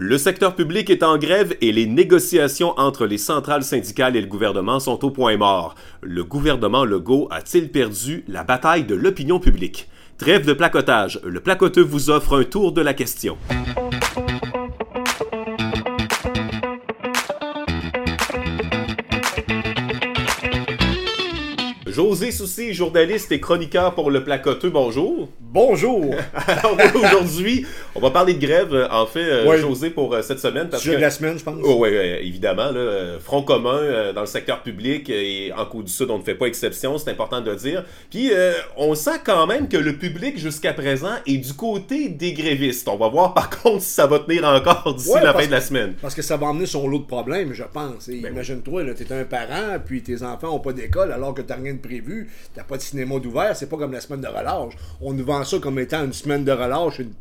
Le 0.00 0.16
secteur 0.16 0.54
public 0.54 0.90
est 0.90 1.02
en 1.02 1.18
grève 1.18 1.56
et 1.60 1.72
les 1.72 1.84
négociations 1.84 2.72
entre 2.78 3.04
les 3.04 3.18
centrales 3.18 3.64
syndicales 3.64 4.14
et 4.14 4.20
le 4.20 4.28
gouvernement 4.28 4.78
sont 4.78 5.04
au 5.04 5.10
point 5.10 5.36
mort. 5.36 5.74
Le 6.02 6.22
gouvernement 6.22 6.84
Legault 6.84 7.26
a-t-il 7.32 7.68
perdu 7.68 8.22
la 8.28 8.44
bataille 8.44 8.84
de 8.84 8.94
l'opinion 8.94 9.40
publique? 9.40 9.88
Trêve 10.16 10.46
de 10.46 10.52
placotage, 10.52 11.20
le 11.24 11.40
placoteux 11.40 11.82
vous 11.82 12.10
offre 12.10 12.38
un 12.38 12.44
tour 12.44 12.70
de 12.70 12.80
la 12.80 12.94
question. 12.94 13.36
José 22.18 22.32
Soucy, 22.32 22.74
journaliste 22.74 23.30
et 23.30 23.38
chroniqueur 23.38 23.94
pour 23.94 24.10
le 24.10 24.24
placoteux, 24.24 24.70
bonjour. 24.70 25.28
Bonjour! 25.40 26.16
Alors 26.48 26.76
aujourd'hui, 26.96 27.64
on 27.94 28.00
va 28.00 28.10
parler 28.10 28.34
de 28.34 28.40
grève, 28.44 28.88
en 28.90 29.06
fait, 29.06 29.22
euh, 29.22 29.46
Ouais. 29.46 29.58
José, 29.58 29.90
pour 29.90 30.12
euh, 30.12 30.20
cette 30.20 30.40
semaine. 30.40 30.68
Parce 30.68 30.82
Sujet 30.82 30.94
que... 30.94 30.98
de 30.98 31.04
la 31.04 31.10
semaine, 31.12 31.38
je 31.38 31.44
pense. 31.44 31.60
Oh, 31.62 31.76
oui, 31.78 31.90
évidemment. 31.90 32.72
Là, 32.72 32.80
euh, 32.80 33.18
Front 33.20 33.42
commun 33.42 34.12
dans 34.12 34.22
le 34.22 34.26
secteur 34.26 34.64
public 34.64 35.08
et 35.08 35.52
en 35.56 35.64
Côte 35.64 35.84
du 35.84 35.92
Sud, 35.92 36.10
on 36.10 36.18
ne 36.18 36.24
fait 36.24 36.34
pas 36.34 36.46
exception, 36.46 36.98
c'est 36.98 37.10
important 37.10 37.40
de 37.40 37.50
le 37.52 37.56
dire. 37.56 37.84
Puis 38.10 38.30
euh, 38.32 38.52
on 38.76 38.96
sent 38.96 39.20
quand 39.24 39.46
même 39.46 39.68
que 39.68 39.76
le 39.76 39.96
public 39.96 40.38
jusqu'à 40.38 40.72
présent 40.72 41.14
est 41.24 41.38
du 41.38 41.52
côté 41.54 42.08
des 42.08 42.32
grévistes. 42.32 42.88
On 42.88 42.96
va 42.96 43.08
voir 43.08 43.32
par 43.32 43.48
contre 43.62 43.82
si 43.82 43.90
ça 43.90 44.08
va 44.08 44.18
tenir 44.18 44.44
encore 44.44 44.92
d'ici 44.96 45.12
Ouais, 45.12 45.22
la 45.22 45.32
fin 45.34 45.46
de 45.46 45.52
la 45.52 45.60
semaine. 45.60 45.94
Parce 46.02 46.16
que 46.16 46.22
ça 46.22 46.36
va 46.36 46.46
emmener 46.48 46.66
son 46.66 46.88
lot 46.88 46.98
de 46.98 47.06
problèmes, 47.06 47.52
je 47.52 47.64
pense. 47.64 48.08
Ben 48.08 48.32
Imagine-toi, 48.32 48.82
là, 48.82 48.94
t'es 48.94 49.12
un 49.12 49.24
parent, 49.24 49.78
puis 49.84 50.02
tes 50.02 50.24
enfants 50.24 50.48
ont 50.48 50.60
pas 50.60 50.72
d'école 50.72 51.12
alors 51.12 51.32
que 51.32 51.42
t'as 51.42 51.54
rien 51.54 51.74
de 51.74 51.78
prévu, 52.08 52.28
t'as 52.54 52.64
pas 52.64 52.76
de 52.76 52.82
cinéma 52.82 53.18
d'ouvert, 53.18 53.54
c'est 53.56 53.68
pas 53.68 53.76
comme 53.76 53.92
la 53.92 54.00
semaine 54.00 54.20
de 54.20 54.26
relâche. 54.28 54.74
On 55.00 55.12
nous 55.12 55.24
vend 55.24 55.44
ça 55.44 55.58
comme 55.58 55.78
étant 55.78 56.04
une 56.04 56.12
semaine 56.12 56.44
de 56.44 56.52
relâche 56.52 56.98
une- 57.00 57.12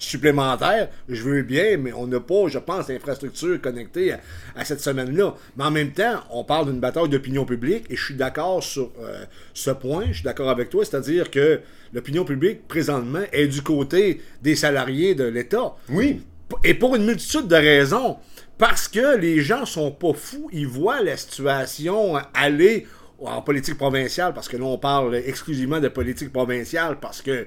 supplémentaire. 0.00 0.88
Je 1.08 1.22
veux 1.24 1.42
bien, 1.42 1.76
mais 1.76 1.92
on 1.92 2.06
n'a 2.06 2.20
pas, 2.20 2.46
je 2.46 2.58
pense, 2.60 2.88
l'infrastructure 2.88 3.60
connectée 3.60 4.12
à, 4.12 4.20
à 4.54 4.64
cette 4.64 4.80
semaine-là. 4.80 5.34
Mais 5.56 5.64
en 5.64 5.72
même 5.72 5.90
temps, 5.90 6.20
on 6.30 6.44
parle 6.44 6.66
d'une 6.66 6.78
bataille 6.78 7.08
d'opinion 7.08 7.44
publique, 7.44 7.84
et 7.90 7.96
je 7.96 8.04
suis 8.04 8.14
d'accord 8.14 8.62
sur 8.62 8.92
euh, 9.00 9.24
ce 9.54 9.72
point, 9.72 10.04
je 10.10 10.14
suis 10.14 10.24
d'accord 10.24 10.50
avec 10.50 10.70
toi, 10.70 10.84
c'est-à-dire 10.84 11.30
que 11.32 11.60
l'opinion 11.92 12.24
publique, 12.24 12.68
présentement, 12.68 13.22
est 13.32 13.48
du 13.48 13.60
côté 13.62 14.20
des 14.40 14.54
salariés 14.54 15.16
de 15.16 15.24
l'État. 15.24 15.74
Oui. 15.88 16.22
Et 16.64 16.74
pour 16.74 16.94
une 16.94 17.04
multitude 17.04 17.48
de 17.48 17.56
raisons. 17.56 18.18
Parce 18.56 18.88
que 18.88 19.16
les 19.16 19.40
gens 19.40 19.64
sont 19.66 19.92
pas 19.92 20.12
fous, 20.14 20.48
ils 20.52 20.66
voient 20.66 21.00
la 21.00 21.16
situation 21.16 22.16
aller 22.34 22.88
en 23.20 23.42
politique 23.42 23.76
provinciale, 23.76 24.32
parce 24.32 24.48
que 24.48 24.56
là, 24.56 24.64
on 24.64 24.78
parle 24.78 25.16
exclusivement 25.16 25.80
de 25.80 25.88
politique 25.88 26.32
provinciale, 26.32 26.98
parce 27.00 27.22
que 27.22 27.46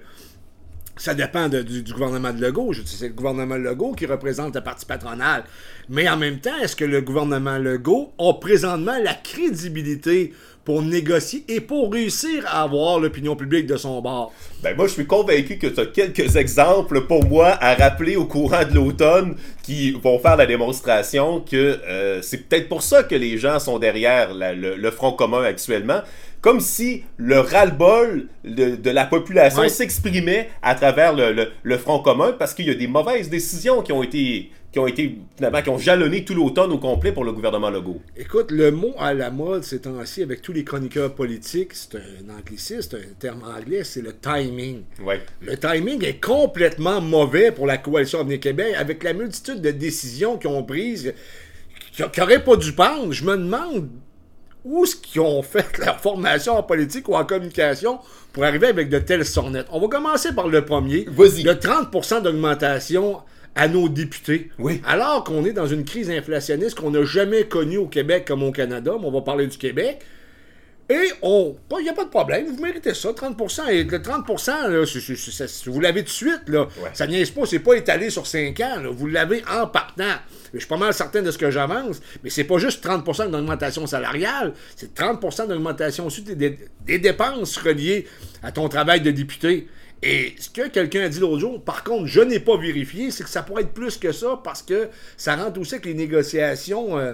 ça 0.97 1.13
dépend 1.13 1.49
du, 1.49 1.83
gouvernement 1.83 2.33
de 2.33 2.41
Legault. 2.41 2.73
C'est 2.85 3.07
le 3.07 3.13
gouvernement 3.13 3.55
Legault 3.55 3.93
qui 3.93 4.05
représente 4.05 4.55
la 4.55 4.61
partie 4.61 4.85
patronale. 4.85 5.43
Mais 5.89 6.07
en 6.09 6.17
même 6.17 6.39
temps, 6.39 6.57
est-ce 6.61 6.75
que 6.75 6.85
le 6.85 7.01
gouvernement 7.01 7.57
Legault 7.57 8.13
a 8.17 8.33
présentement 8.33 8.97
la 9.03 9.13
crédibilité 9.13 10.33
pour 10.63 10.83
négocier 10.83 11.43
et 11.47 11.59
pour 11.59 11.91
réussir 11.91 12.45
à 12.45 12.61
avoir 12.63 12.99
l'opinion 12.99 13.35
publique 13.35 13.65
de 13.65 13.77
son 13.77 13.99
bord? 14.01 14.31
Ben 14.61 14.75
moi, 14.75 14.87
je 14.87 14.93
suis 14.93 15.07
convaincu 15.07 15.57
que 15.57 15.67
tu 15.67 15.79
as 15.79 15.87
quelques 15.87 16.35
exemples 16.35 17.07
pour 17.07 17.25
moi 17.25 17.57
à 17.59 17.73
rappeler 17.73 18.15
au 18.15 18.25
courant 18.25 18.63
de 18.63 18.75
l'automne 18.75 19.35
qui 19.63 19.91
vont 19.91 20.19
faire 20.19 20.35
la 20.35 20.45
démonstration 20.45 21.41
que 21.41 21.79
euh, 21.87 22.21
c'est 22.21 22.47
peut-être 22.47 22.69
pour 22.69 22.83
ça 22.83 23.03
que 23.03 23.15
les 23.15 23.37
gens 23.37 23.59
sont 23.59 23.79
derrière 23.79 24.33
le 24.33 24.91
Front 24.91 25.13
commun 25.13 25.43
actuellement. 25.43 26.01
Comme 26.41 26.59
si 26.59 27.03
le 27.17 27.39
ras-le-bol 27.39 28.27
de, 28.43 28.75
de 28.75 28.89
la 28.89 29.05
population 29.05 29.67
s'exprimait 29.69 30.49
à 30.63 30.73
travers 30.73 31.13
le, 31.13 31.31
le- 31.33 31.49
le 31.61 31.77
Front 31.77 31.99
commun 31.99 32.33
parce 32.37 32.55
qu'il 32.55 32.65
y 32.65 32.71
a 32.71 32.73
des 32.73 32.87
mauvaises 32.87 33.29
décisions 33.29 33.83
qui 33.83 33.91
ont 33.91 34.01
été, 34.01 34.49
qui 34.71 34.79
ont 34.79 34.87
été 34.87 35.19
finalement, 35.37 35.61
qui 35.61 35.69
ont 35.69 35.77
jalonné 35.77 36.25
tout 36.25 36.33
l'automne 36.33 36.71
au 36.71 36.79
complet 36.79 37.11
pour 37.11 37.23
le 37.25 37.31
gouvernement 37.31 37.69
Legault. 37.69 38.01
Écoute, 38.17 38.49
le 38.49 38.71
mot 38.71 38.95
à 38.97 39.13
la 39.13 39.29
mode 39.29 39.63
ces 39.63 39.81
temps-ci 39.81 40.23
avec 40.23 40.41
tous 40.41 40.51
les 40.51 40.63
chroniqueurs 40.63 41.13
politiques, 41.13 41.73
c'est 41.73 41.95
un 41.97 42.35
anglicisme, 42.35 42.89
c'est 42.89 42.97
un 42.97 43.13
terme 43.19 43.43
anglais, 43.43 43.83
c'est 43.83 44.01
le 44.01 44.13
timing. 44.13 44.81
Ouais. 45.03 45.21
Le 45.41 45.55
timing 45.57 46.03
est 46.03 46.19
complètement 46.19 47.01
mauvais 47.01 47.51
pour 47.51 47.67
la 47.67 47.77
coalition 47.77 48.19
Avenir 48.19 48.39
Québec 48.39 48.73
avec 48.79 49.03
la 49.03 49.13
multitude 49.13 49.61
de 49.61 49.69
décisions 49.69 50.37
qu'ils 50.39 50.49
ont 50.49 50.63
prises 50.63 51.13
qui 51.91 52.01
n'auraient 52.19 52.43
pas 52.43 52.55
dû 52.55 52.71
prendre. 52.71 53.11
Je 53.13 53.23
me 53.25 53.37
demande 53.37 53.89
où 54.63 54.83
est-ce 54.83 54.95
qu'ils 54.95 55.21
ont 55.21 55.41
fait 55.41 55.77
leur 55.79 55.99
formation 55.99 56.57
en 56.57 56.63
politique 56.63 57.09
ou 57.09 57.15
en 57.15 57.25
communication 57.25 57.99
pour 58.33 58.43
arriver 58.43 58.67
avec 58.67 58.89
de 58.89 58.99
telles 58.99 59.25
sornettes? 59.25 59.67
On 59.71 59.79
va 59.79 59.87
commencer 59.87 60.33
par 60.33 60.47
le 60.47 60.63
premier. 60.63 61.05
Vas-y. 61.09 61.43
Le 61.43 61.53
30% 61.53 62.21
d'augmentation 62.21 63.17
à 63.55 63.67
nos 63.67 63.89
députés. 63.89 64.49
Oui. 64.59 64.81
Alors 64.85 65.23
qu'on 65.23 65.43
est 65.45 65.53
dans 65.53 65.67
une 65.67 65.83
crise 65.83 66.09
inflationniste 66.09 66.79
qu'on 66.79 66.91
n'a 66.91 67.03
jamais 67.03 67.45
connue 67.45 67.77
au 67.77 67.87
Québec 67.87 68.25
comme 68.27 68.43
au 68.43 68.51
Canada, 68.51 68.93
mais 68.99 69.05
on 69.05 69.11
va 69.11 69.21
parler 69.21 69.47
du 69.47 69.57
Québec. 69.57 69.99
Et 70.93 71.11
on. 71.21 71.55
Il 71.79 71.83
n'y 71.83 71.89
a 71.89 71.93
pas 71.93 72.03
de 72.03 72.09
problème, 72.09 72.47
vous 72.47 72.61
méritez 72.61 72.93
ça, 72.93 73.09
30%. 73.13 73.69
Et 73.69 73.83
le 73.85 73.97
30%, 73.99 74.67
là, 74.69 75.71
vous 75.71 75.79
l'avez 75.79 76.01
tout 76.01 76.05
de 76.07 76.09
suite, 76.09 76.41
là. 76.47 76.63
Ouais. 76.81 76.89
Ça 76.93 77.07
niaise 77.07 77.31
pas, 77.31 77.45
c'est 77.45 77.59
pas 77.59 77.75
étalé 77.75 78.09
sur 78.09 78.27
5 78.27 78.59
ans, 78.59 78.79
là. 78.81 78.89
Vous 78.91 79.07
l'avez 79.07 79.41
en 79.49 79.67
partant. 79.67 80.03
Mais 80.53 80.59
je 80.59 80.59
suis 80.59 80.67
pas 80.67 80.77
mal 80.77 80.93
certain 80.93 81.21
de 81.21 81.31
ce 81.31 81.37
que 81.37 81.49
j'avance, 81.49 82.01
mais 82.23 82.29
c'est 82.29 82.43
pas 82.43 82.57
juste 82.57 82.83
30% 82.85 83.31
d'augmentation 83.31 83.87
salariale, 83.87 84.53
c'est 84.75 84.93
30% 84.93 85.47
d'augmentation 85.47 86.07
aussi 86.07 86.23
des, 86.23 86.35
des- 86.35 86.57
des 86.85 86.99
dépenses 86.99 87.55
reliées 87.57 88.05
à 88.43 88.51
ton 88.51 88.67
travail 88.67 88.99
de 89.01 89.11
député. 89.11 89.67
Et 90.03 90.33
ce 90.39 90.49
que 90.49 90.67
quelqu'un 90.67 91.03
a 91.03 91.09
dit 91.09 91.19
l'autre 91.19 91.39
jour, 91.39 91.63
par 91.63 91.83
contre, 91.83 92.07
je 92.07 92.19
n'ai 92.21 92.39
pas 92.39 92.57
vérifié, 92.57 93.11
c'est 93.11 93.23
que 93.23 93.29
ça 93.29 93.43
pourrait 93.43 93.61
être 93.61 93.73
plus 93.73 93.97
que 93.97 94.11
ça 94.11 94.41
parce 94.43 94.61
que 94.63 94.89
ça 95.15 95.35
rentre 95.35 95.59
aussi 95.59 95.75
avec 95.75 95.85
les 95.85 95.93
négociations. 95.93 96.97
euh, 96.97 97.13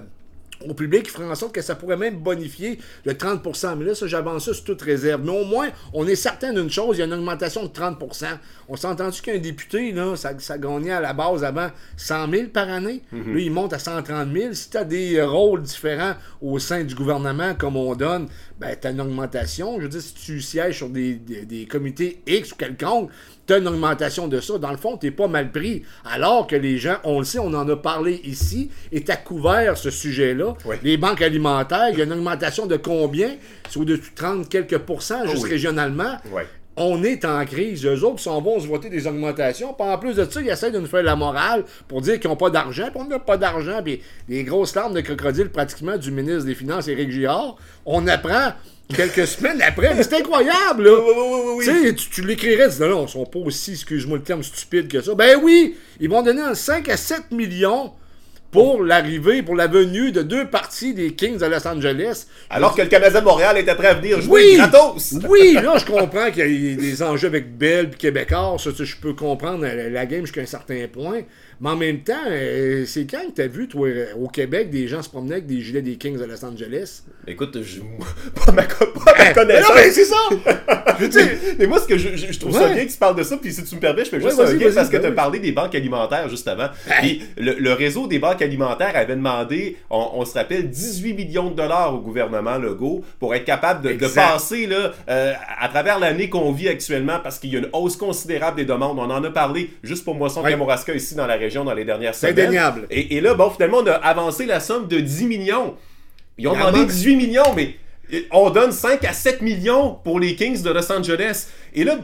au 0.67 0.73
public 0.73 1.03
qui 1.03 1.11
ferait 1.11 1.29
en 1.29 1.35
sorte 1.35 1.53
que 1.53 1.61
ça 1.61 1.75
pourrait 1.75 1.97
même 1.97 2.17
bonifier 2.17 2.79
le 3.05 3.13
30% 3.13 3.77
Mais 3.77 3.85
là, 3.85 3.95
ça, 3.95 4.07
j'avance 4.07 4.45
ça 4.45 4.53
sur 4.53 4.63
toute 4.63 4.81
réserve. 4.81 5.21
Mais 5.23 5.31
au 5.31 5.45
moins, 5.45 5.69
on 5.93 6.07
est 6.07 6.15
certain 6.15 6.53
d'une 6.53 6.69
chose, 6.69 6.97
il 6.97 6.99
y 6.99 7.03
a 7.03 7.05
une 7.05 7.13
augmentation 7.13 7.63
de 7.63 7.69
30% 7.69 8.25
On 8.69 8.75
s'est 8.75 8.87
entendu 8.87 9.21
qu'un 9.21 9.37
député, 9.37 9.91
là, 9.91 10.15
ça, 10.15 10.31
ça 10.39 10.57
gagnait 10.57 10.91
à 10.91 11.01
la 11.01 11.13
base 11.13 11.43
avant 11.43 11.69
100 11.97 12.31
000 12.31 12.47
par 12.47 12.69
année. 12.69 13.01
Là, 13.11 13.39
il 13.39 13.51
monte 13.51 13.73
à 13.73 13.79
130 13.79 14.31
000. 14.33 14.53
Si 14.53 14.69
tu 14.69 14.77
as 14.77 14.83
des 14.83 15.21
rôles 15.21 15.61
différents 15.61 16.13
au 16.41 16.59
sein 16.59 16.83
du 16.83 16.95
gouvernement, 16.95 17.53
comme 17.55 17.75
on 17.75 17.95
donne, 17.95 18.27
ben, 18.59 18.75
tu 18.79 18.87
as 18.87 18.91
une 18.91 19.01
augmentation. 19.01 19.77
Je 19.77 19.83
veux 19.83 19.89
dire, 19.89 20.01
si 20.01 20.13
tu 20.13 20.41
sièges 20.41 20.77
sur 20.77 20.89
des, 20.89 21.13
des- 21.15 21.45
des 21.45 21.65
comités 21.65 22.21
X 22.25 22.51
ou 22.51 22.55
quelconque, 22.55 23.09
tu 23.45 23.53
as 23.53 23.57
une 23.59 23.67
augmentation 23.67 24.27
de 24.27 24.39
ça. 24.39 24.57
Dans 24.57 24.71
le 24.71 24.77
fond, 24.77 24.97
tu 24.97 25.11
pas 25.11 25.27
mal 25.27 25.51
pris. 25.51 25.83
Alors 26.03 26.47
que 26.47 26.55
les 26.55 26.77
gens, 26.77 26.97
on 27.03 27.19
le 27.19 27.25
sait, 27.25 27.39
on 27.39 27.53
en 27.53 27.67
a 27.69 27.75
parlé 27.77 28.19
ici, 28.23 28.69
et 28.91 29.03
tu 29.03 29.11
as 29.11 29.15
couvert 29.17 29.77
ce 29.77 29.89
sujet-là. 29.89 30.55
Oui. 30.65 30.75
Les 30.83 30.97
banques 30.97 31.21
alimentaires, 31.21 31.89
il 31.91 31.97
y 31.99 32.01
a 32.01 32.05
une 32.05 32.13
augmentation 32.13 32.65
de 32.65 32.75
combien? 32.77 33.35
C'est 33.69 33.79
au-dessus 33.79 34.01
de 34.11 34.15
30 34.15 34.49
quelques 34.49 34.77
pourcents, 34.79 35.25
juste 35.27 35.43
oui. 35.43 35.49
régionalement. 35.51 36.17
Ouais. 36.31 36.47
On 36.79 37.03
est 37.03 37.25
en 37.25 37.43
crise. 37.43 37.85
Eux 37.85 38.03
autres 38.03 38.19
s'en 38.19 38.39
vont 38.39 38.59
se 38.59 38.67
voter 38.67 38.89
des 38.89 39.07
augmentations. 39.07 39.73
Puis 39.73 39.87
en 39.87 39.97
plus 39.97 40.15
de 40.15 40.25
ça, 40.29 40.39
ils 40.39 40.47
essaient 40.47 40.69
de 40.69 40.79
nous 40.79 40.85
faire 40.85 41.01
la 41.01 41.15
morale 41.15 41.65
pour 41.87 42.01
dire 42.01 42.19
qu'ils 42.19 42.29
n'ont 42.29 42.35
pas 42.35 42.51
d'argent. 42.51 42.89
Puis 42.91 43.01
on 43.03 43.05
n'a 43.05 43.17
pas 43.17 43.35
d'argent. 43.35 43.81
Puis 43.83 44.01
les 44.29 44.43
grosses 44.43 44.75
larmes 44.75 44.93
de 44.93 45.01
crocodile 45.01 45.49
pratiquement 45.49 45.97
du 45.97 46.11
ministre 46.11 46.45
des 46.45 46.53
Finances, 46.53 46.87
Éric 46.87 47.09
Girard. 47.09 47.57
On 47.83 48.05
apprend 48.07 48.53
quelques 48.95 49.25
semaines 49.27 49.59
après. 49.63 49.95
Mais 49.95 50.03
c'est 50.03 50.17
incroyable, 50.17 50.83
là. 50.83 50.99
Oui, 50.99 51.13
oui, 51.17 51.23
oui, 51.23 51.53
oui. 51.57 51.65
Tu 51.65 51.87
sais, 51.87 51.95
tu, 52.11 52.21
l'écrirais, 52.21 52.69
tu 52.69 52.75
dis 52.75 52.81
non, 52.81 53.07
ils 53.07 53.09
sont 53.09 53.25
pas 53.25 53.39
aussi, 53.39 53.71
excuse-moi 53.71 54.19
le 54.19 54.23
terme, 54.23 54.43
stupides 54.43 54.87
que 54.87 55.01
ça. 55.01 55.15
Ben 55.15 55.39
oui, 55.41 55.75
ils 55.99 56.09
vont 56.09 56.21
donner 56.21 56.43
entre 56.43 56.57
5 56.57 56.87
à 56.89 56.97
7 56.97 57.31
millions 57.31 57.91
pour 58.51 58.83
l'arrivée, 58.83 59.43
pour 59.43 59.55
la 59.55 59.67
venue 59.67 60.11
de 60.11 60.21
deux 60.21 60.47
parties 60.47 60.93
des 60.93 61.13
Kings 61.13 61.37
de 61.37 61.45
Los 61.45 61.67
Angeles. 61.67 62.27
Alors 62.49 62.75
que 62.75 62.81
le 62.81 62.87
Canadien 62.87 63.19
de 63.19 63.25
Montréal 63.25 63.57
était 63.57 63.75
prêt 63.75 63.87
à 63.87 63.93
venir 63.93 64.21
jouer 64.21 64.41
Oui! 64.51 64.55
gratos. 64.57 65.15
Oui, 65.27 65.53
là, 65.53 65.77
je 65.77 65.85
comprends 65.85 66.31
qu'il 66.31 66.69
y 66.69 66.73
a 66.73 66.75
des 66.75 67.03
enjeux 67.03 67.27
avec 67.27 67.57
Bell 67.57 67.91
et 67.93 67.95
Québécois. 67.97 68.55
Ça, 68.57 68.69
je 68.77 68.95
peux 68.95 69.13
comprendre 69.13 69.63
la, 69.63 69.89
la 69.89 70.05
game 70.05 70.21
jusqu'à 70.21 70.41
un 70.41 70.45
certain 70.45 70.87
point. 70.91 71.21
Mais 71.59 71.69
en 71.69 71.75
même 71.75 72.01
temps, 72.01 72.13
euh, 72.29 72.85
c'est 72.85 73.05
quand 73.09 73.19
que 73.27 73.31
t'as 73.35 73.47
vu, 73.47 73.67
toi, 73.67 73.87
euh, 73.87 74.05
au 74.15 74.27
Québec, 74.27 74.69
des 74.69 74.87
gens 74.87 75.01
se 75.01 75.09
promener 75.09 75.33
avec 75.33 75.47
des 75.47 75.61
gilets 75.61 75.81
des 75.81 75.95
Kings 75.95 76.17
de 76.17 76.23
Los 76.25 76.43
Angeles? 76.45 77.01
Écoute, 77.25 77.57
je... 77.63 77.79
pas 78.45 78.51
ma, 78.51 78.63
co- 78.63 78.85
pas 79.03 79.13
ma 79.17 79.23
Mais 79.25 79.33
connaissance. 79.33 79.69
non, 79.69 79.75
mais 79.75 79.91
c'est 79.91 80.05
ça! 80.05 80.15
Je 80.99 81.03
veux 81.03 81.09
dire, 81.09 81.21
mais, 81.25 81.55
mais 81.59 81.65
moi, 81.67 81.79
ce 81.79 81.87
que 81.87 81.97
je, 81.97 82.15
je- 82.15 82.31
je 82.31 82.39
trouve 82.39 82.53
ça 82.53 82.67
bien 82.69 82.85
que 82.85 82.91
tu 82.91 82.97
parles 82.97 83.15
de 83.15 83.23
ça, 83.23 83.37
puis 83.37 83.51
si 83.51 83.63
tu 83.63 83.75
me 83.75 83.79
permets, 83.79 84.05
je 84.05 84.09
fais 84.11 84.21
juste 84.21 84.37
Ouais, 84.37 84.43
un 84.43 84.73
parce 84.75 84.89
que 84.89 84.97
ben 84.97 85.01
tu 85.01 85.07
as 85.07 85.11
parlé 85.11 85.39
des 85.39 85.51
banques 85.51 85.73
alimentaires, 85.73 86.29
justement. 86.29 86.67
Puis 86.99 87.23
le, 87.37 87.53
le 87.53 87.73
réseau 87.73 88.05
des 88.07 88.19
banques 88.19 88.41
alimentaires 88.41 88.95
avait 88.95 89.15
demandé, 89.15 89.77
on, 89.89 90.09
on 90.13 90.25
se 90.25 90.33
rappelle, 90.35 90.69
18 90.69 91.13
millions 91.13 91.49
de 91.49 91.55
dollars 91.55 91.93
au 91.95 91.99
gouvernement 91.99 92.57
Legault 92.59 93.03
pour 93.19 93.33
être 93.33 93.45
capable 93.45 93.81
de, 93.97 94.07
passer 94.07 94.67
là, 94.67 94.91
euh, 95.09 95.33
à 95.59 95.67
travers 95.69 95.97
l'année 95.97 96.29
qu'on 96.29 96.51
vit 96.51 96.67
actuellement 96.69 97.19
parce 97.23 97.39
qu'il 97.39 97.51
y 97.51 97.55
a 97.55 97.59
une 97.59 97.69
hausse 97.73 97.97
considérable 97.97 98.57
des 98.57 98.65
demandes. 98.65 98.99
On 98.99 99.09
en 99.09 99.23
a 99.23 99.29
parlé 99.31 99.71
juste 99.83 100.05
pour 100.05 100.13
Moisson 100.15 100.43
Ouais. 100.43 100.51
Kamouraska 100.51 100.93
ici 100.93 101.15
dans 101.15 101.25
la 101.25 101.33
région 101.33 101.46
dans 101.65 101.73
les 101.73 101.85
dernières 101.85 102.15
semaines. 102.15 102.37
indéniable. 102.39 102.87
Et, 102.89 103.15
et 103.17 103.21
là, 103.21 103.33
bon, 103.33 103.49
finalement, 103.49 103.77
on 103.79 103.87
a 103.87 103.93
avancé 103.93 104.45
la 104.45 104.59
somme 104.59 104.87
de 104.87 104.99
10 104.99 105.25
millions. 105.25 105.75
Ils 106.37 106.47
ont 106.47 106.53
Il 106.53 106.57
demandé 106.59 106.79
manque- 106.79 106.89
18 106.89 107.15
millions, 107.15 107.53
mais 107.55 107.75
On 108.31 108.49
donne 108.51 108.71
5 108.71 109.03
à 109.03 109.11
7 109.11 109.41
millions 109.41 109.93
pour 110.03 110.17
les 110.19 110.35
Kings 110.35 110.61
de 110.63 110.69
Los 110.69 110.89
Angeles. 110.91 111.47
Et 111.73 111.83
là, 111.83 111.97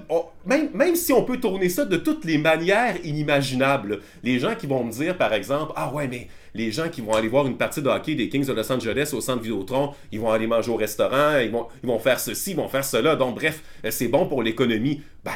même, 0.45 0.68
même 0.74 0.95
si 0.98 1.13
on 1.13 1.24
peut 1.24 1.38
tourner 1.40 1.69
ça 1.69 1.86
de 1.86 1.95
toutes 1.95 2.25
les 2.25 2.38
manières 2.38 2.95
inimaginables, 3.06 4.01
les 4.22 4.38
gens 4.38 4.54
qui 4.56 4.68
vont 4.68 4.84
me 4.84 4.92
dire, 4.92 5.18
par 5.18 5.31
exemple, 5.34 5.72
ah 5.78 5.94
ouais, 5.94 6.07
mais 6.10 6.28
les 6.56 6.72
gens 6.74 6.90
qui 6.90 7.00
vont 7.00 7.13
aller 7.13 7.30
voir 7.30 7.48
une 7.48 7.56
partie 7.56 7.81
de 7.81 7.88
hockey 7.88 8.16
des 8.16 8.28
Kings 8.28 8.45
de 8.45 8.51
Los 8.51 8.69
Angeles 8.69 9.12
au 9.13 9.22
centre 9.22 9.42
Vidéotron, 9.42 9.92
ils 10.12 10.19
vont 10.19 10.30
aller 10.31 10.45
manger 10.45 10.72
au 10.72 10.75
restaurant, 10.75 11.38
ils 11.42 11.50
vont, 11.51 11.68
ils 11.81 11.88
vont 11.88 12.00
faire 12.00 12.19
ceci, 12.19 12.51
ils 12.51 12.57
vont 12.57 12.68
faire 12.68 12.84
cela. 12.84 13.16
Donc, 13.16 13.36
bref, 13.36 13.62
c'est 13.90 14.10
bon 14.10 14.25
pour 14.28 14.44
l'économie. 14.44 15.01
Ben, 15.24 15.31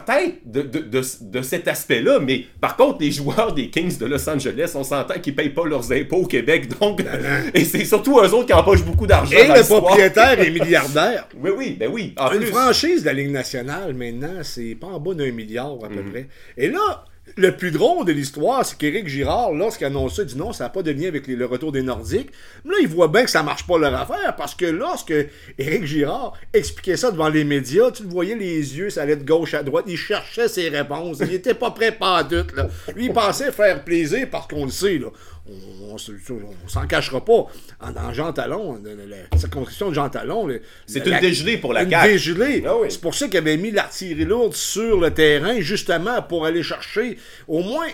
peut-être 0.00 0.34
de, 0.44 0.62
de, 0.62 1.02
de, 1.20 1.42
cet 1.42 1.68
aspect-là, 1.68 2.18
mais 2.20 2.44
par 2.60 2.76
contre, 2.76 2.98
les 3.00 3.10
joueurs 3.10 3.52
des 3.52 3.68
Kings 3.70 3.98
de 3.98 4.06
Los 4.06 4.28
Angeles, 4.28 4.72
on 4.74 4.84
s'entend 4.84 5.14
qu'ils 5.20 5.32
ne 5.32 5.36
payent 5.36 5.50
pas 5.50 5.66
leurs 5.66 5.92
impôts 5.92 6.18
au 6.18 6.26
Québec, 6.26 6.68
donc, 6.80 7.02
et 7.54 7.64
c'est 7.64 7.84
surtout 7.84 8.18
eux 8.18 8.32
autres 8.34 8.46
qui 8.46 8.52
empochent 8.52 8.84
beaucoup 8.84 9.06
d'argent. 9.06 9.36
Et 9.36 9.48
le 9.48 9.64
propriétaire 9.64 10.40
est 10.40 10.50
milliardaire. 10.60 11.28
Oui, 11.36 11.50
oui, 11.56 11.76
ben 11.78 11.90
oui. 11.92 12.14
Une 12.34 12.46
franchise 12.46 13.02
de 13.02 13.06
la 13.06 13.12
Ligue 13.12 13.30
nationale, 13.30 13.94
maintenant, 13.94 14.42
c'est 14.42 14.74
pas 14.74 14.88
en 14.88 15.00
bas 15.00 15.14
d'un 15.14 15.32
milliard 15.32 15.76
à 15.84 15.88
peu 15.88 16.02
mhm. 16.02 16.10
près. 16.10 16.26
Et 16.56 16.68
là, 16.68 17.04
le 17.36 17.56
plus 17.56 17.70
drôle 17.70 18.04
de 18.04 18.12
l'histoire, 18.12 18.64
c'est 18.64 18.76
qu'Éric 18.76 19.08
Girard, 19.08 19.52
lorsqu'il 19.52 19.86
annonce 19.86 20.16
ça, 20.16 20.22
non, 20.36 20.52
ça 20.52 20.64
n'a 20.64 20.70
pas 20.70 20.82
de 20.82 20.90
lien 20.90 21.08
avec 21.08 21.26
le 21.26 21.46
retour 21.46 21.72
des 21.72 21.82
Nordiques. 21.82 22.30
Mais 22.64 22.72
là, 22.72 22.76
il 22.82 22.88
voit 22.88 23.08
bien 23.08 23.24
que 23.24 23.30
ça 23.30 23.42
marche 23.42 23.66
pas 23.66 23.78
leur 23.78 23.94
affaire, 23.94 24.34
parce 24.36 24.54
que 24.54 24.66
lorsque 24.66 25.14
Éric 25.58 25.84
Girard 25.84 26.34
expliquait 26.52 26.96
ça 26.96 27.10
devant 27.10 27.28
les 27.28 27.44
médias, 27.44 27.90
tu 27.90 28.02
le 28.04 28.08
voyais 28.08 28.34
les 28.34 28.76
yeux, 28.76 28.90
ça 28.90 29.02
allait 29.02 29.16
de 29.16 29.24
gauche 29.24 29.54
à 29.54 29.62
droite, 29.62 29.84
il 29.88 29.96
cherchait 29.96 30.48
ses 30.48 30.68
réponses, 30.68 31.18
il 31.20 31.32
était 31.32 31.54
pas 31.54 31.70
prêt 31.70 31.92
pas 31.92 32.22
doute, 32.22 32.54
là. 32.54 32.68
Lui, 32.94 33.06
il 33.06 33.12
pensait 33.12 33.52
faire 33.52 33.84
plaisir 33.84 34.28
parce 34.30 34.46
qu'on 34.46 34.64
le 34.64 34.70
sait, 34.70 34.98
là 34.98 35.08
on, 35.48 35.94
on, 35.94 36.68
s'en 36.68 36.86
cachera 36.86 37.24
pas. 37.24 37.46
En, 37.80 38.12
Jean 38.12 38.32
Talon, 38.32 38.80
la 38.84 39.38
circonscription 39.38 39.88
de 39.90 39.94
Jean 39.94 40.08
Talon. 40.08 40.48
C'est 40.86 41.04
une 41.06 41.18
dégelée 41.18 41.58
pour 41.58 41.72
la 41.72 41.82
une 41.82 41.90
Dégelée. 41.90 42.64
Ah 42.66 42.74
C'est 42.88 43.00
pour 43.00 43.14
ça 43.14 43.26
qu'il 43.26 43.38
avait 43.38 43.56
mis 43.56 43.70
l'artillerie 43.70 44.24
lourde 44.24 44.54
sur 44.54 45.00
le 45.00 45.12
terrain, 45.12 45.60
justement 45.60 46.22
pour 46.22 46.46
aller 46.46 46.62
chercher 46.62 47.18
au 47.48 47.62
moins 47.62 47.88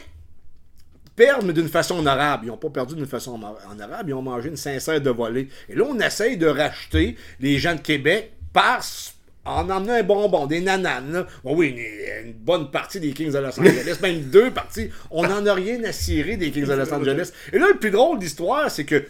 perdre, 1.16 1.44
mais 1.44 1.52
d'une 1.52 1.68
façon 1.68 1.98
honorable. 1.98 2.46
Ils 2.46 2.48
n'ont 2.48 2.56
pas 2.56 2.70
perdu 2.70 2.94
d'une 2.94 3.06
façon 3.06 3.40
honorable, 3.70 4.10
ils 4.10 4.14
ont 4.14 4.22
mangé 4.22 4.48
une 4.48 4.56
sincère 4.56 5.00
de 5.00 5.10
volée. 5.10 5.48
Et 5.68 5.74
là, 5.74 5.84
on 5.88 5.98
essaye 5.98 6.36
de 6.36 6.46
racheter 6.46 7.16
les 7.40 7.58
gens 7.58 7.74
de 7.74 7.80
Québec 7.80 8.32
par 8.52 8.82
en 9.48 9.70
emmenant 9.70 9.94
un 9.94 10.02
bonbon, 10.02 10.46
des 10.46 10.60
nananes. 10.60 11.24
oui, 11.44 11.74
une, 12.24 12.32
bonne 12.32 12.70
partie 12.70 13.00
des 13.00 13.12
Kings 13.12 13.32
de 13.32 13.38
Los 13.38 13.58
Angeles, 13.58 13.98
même 14.02 14.20
deux 14.22 14.50
parties. 14.50 14.90
On 15.10 15.22
n'en 15.22 15.44
a 15.46 15.54
rien 15.54 15.82
à 15.84 15.92
cirer 15.92 16.36
des 16.36 16.50
Kings 16.50 16.66
de 16.66 16.74
Los 16.74 16.92
Angeles. 16.92 17.32
Et 17.52 17.58
là, 17.58 17.66
le 17.68 17.78
plus 17.78 17.90
drôle 17.90 18.18
de 18.18 18.24
l'histoire, 18.24 18.70
c'est 18.70 18.84
que 18.84 19.04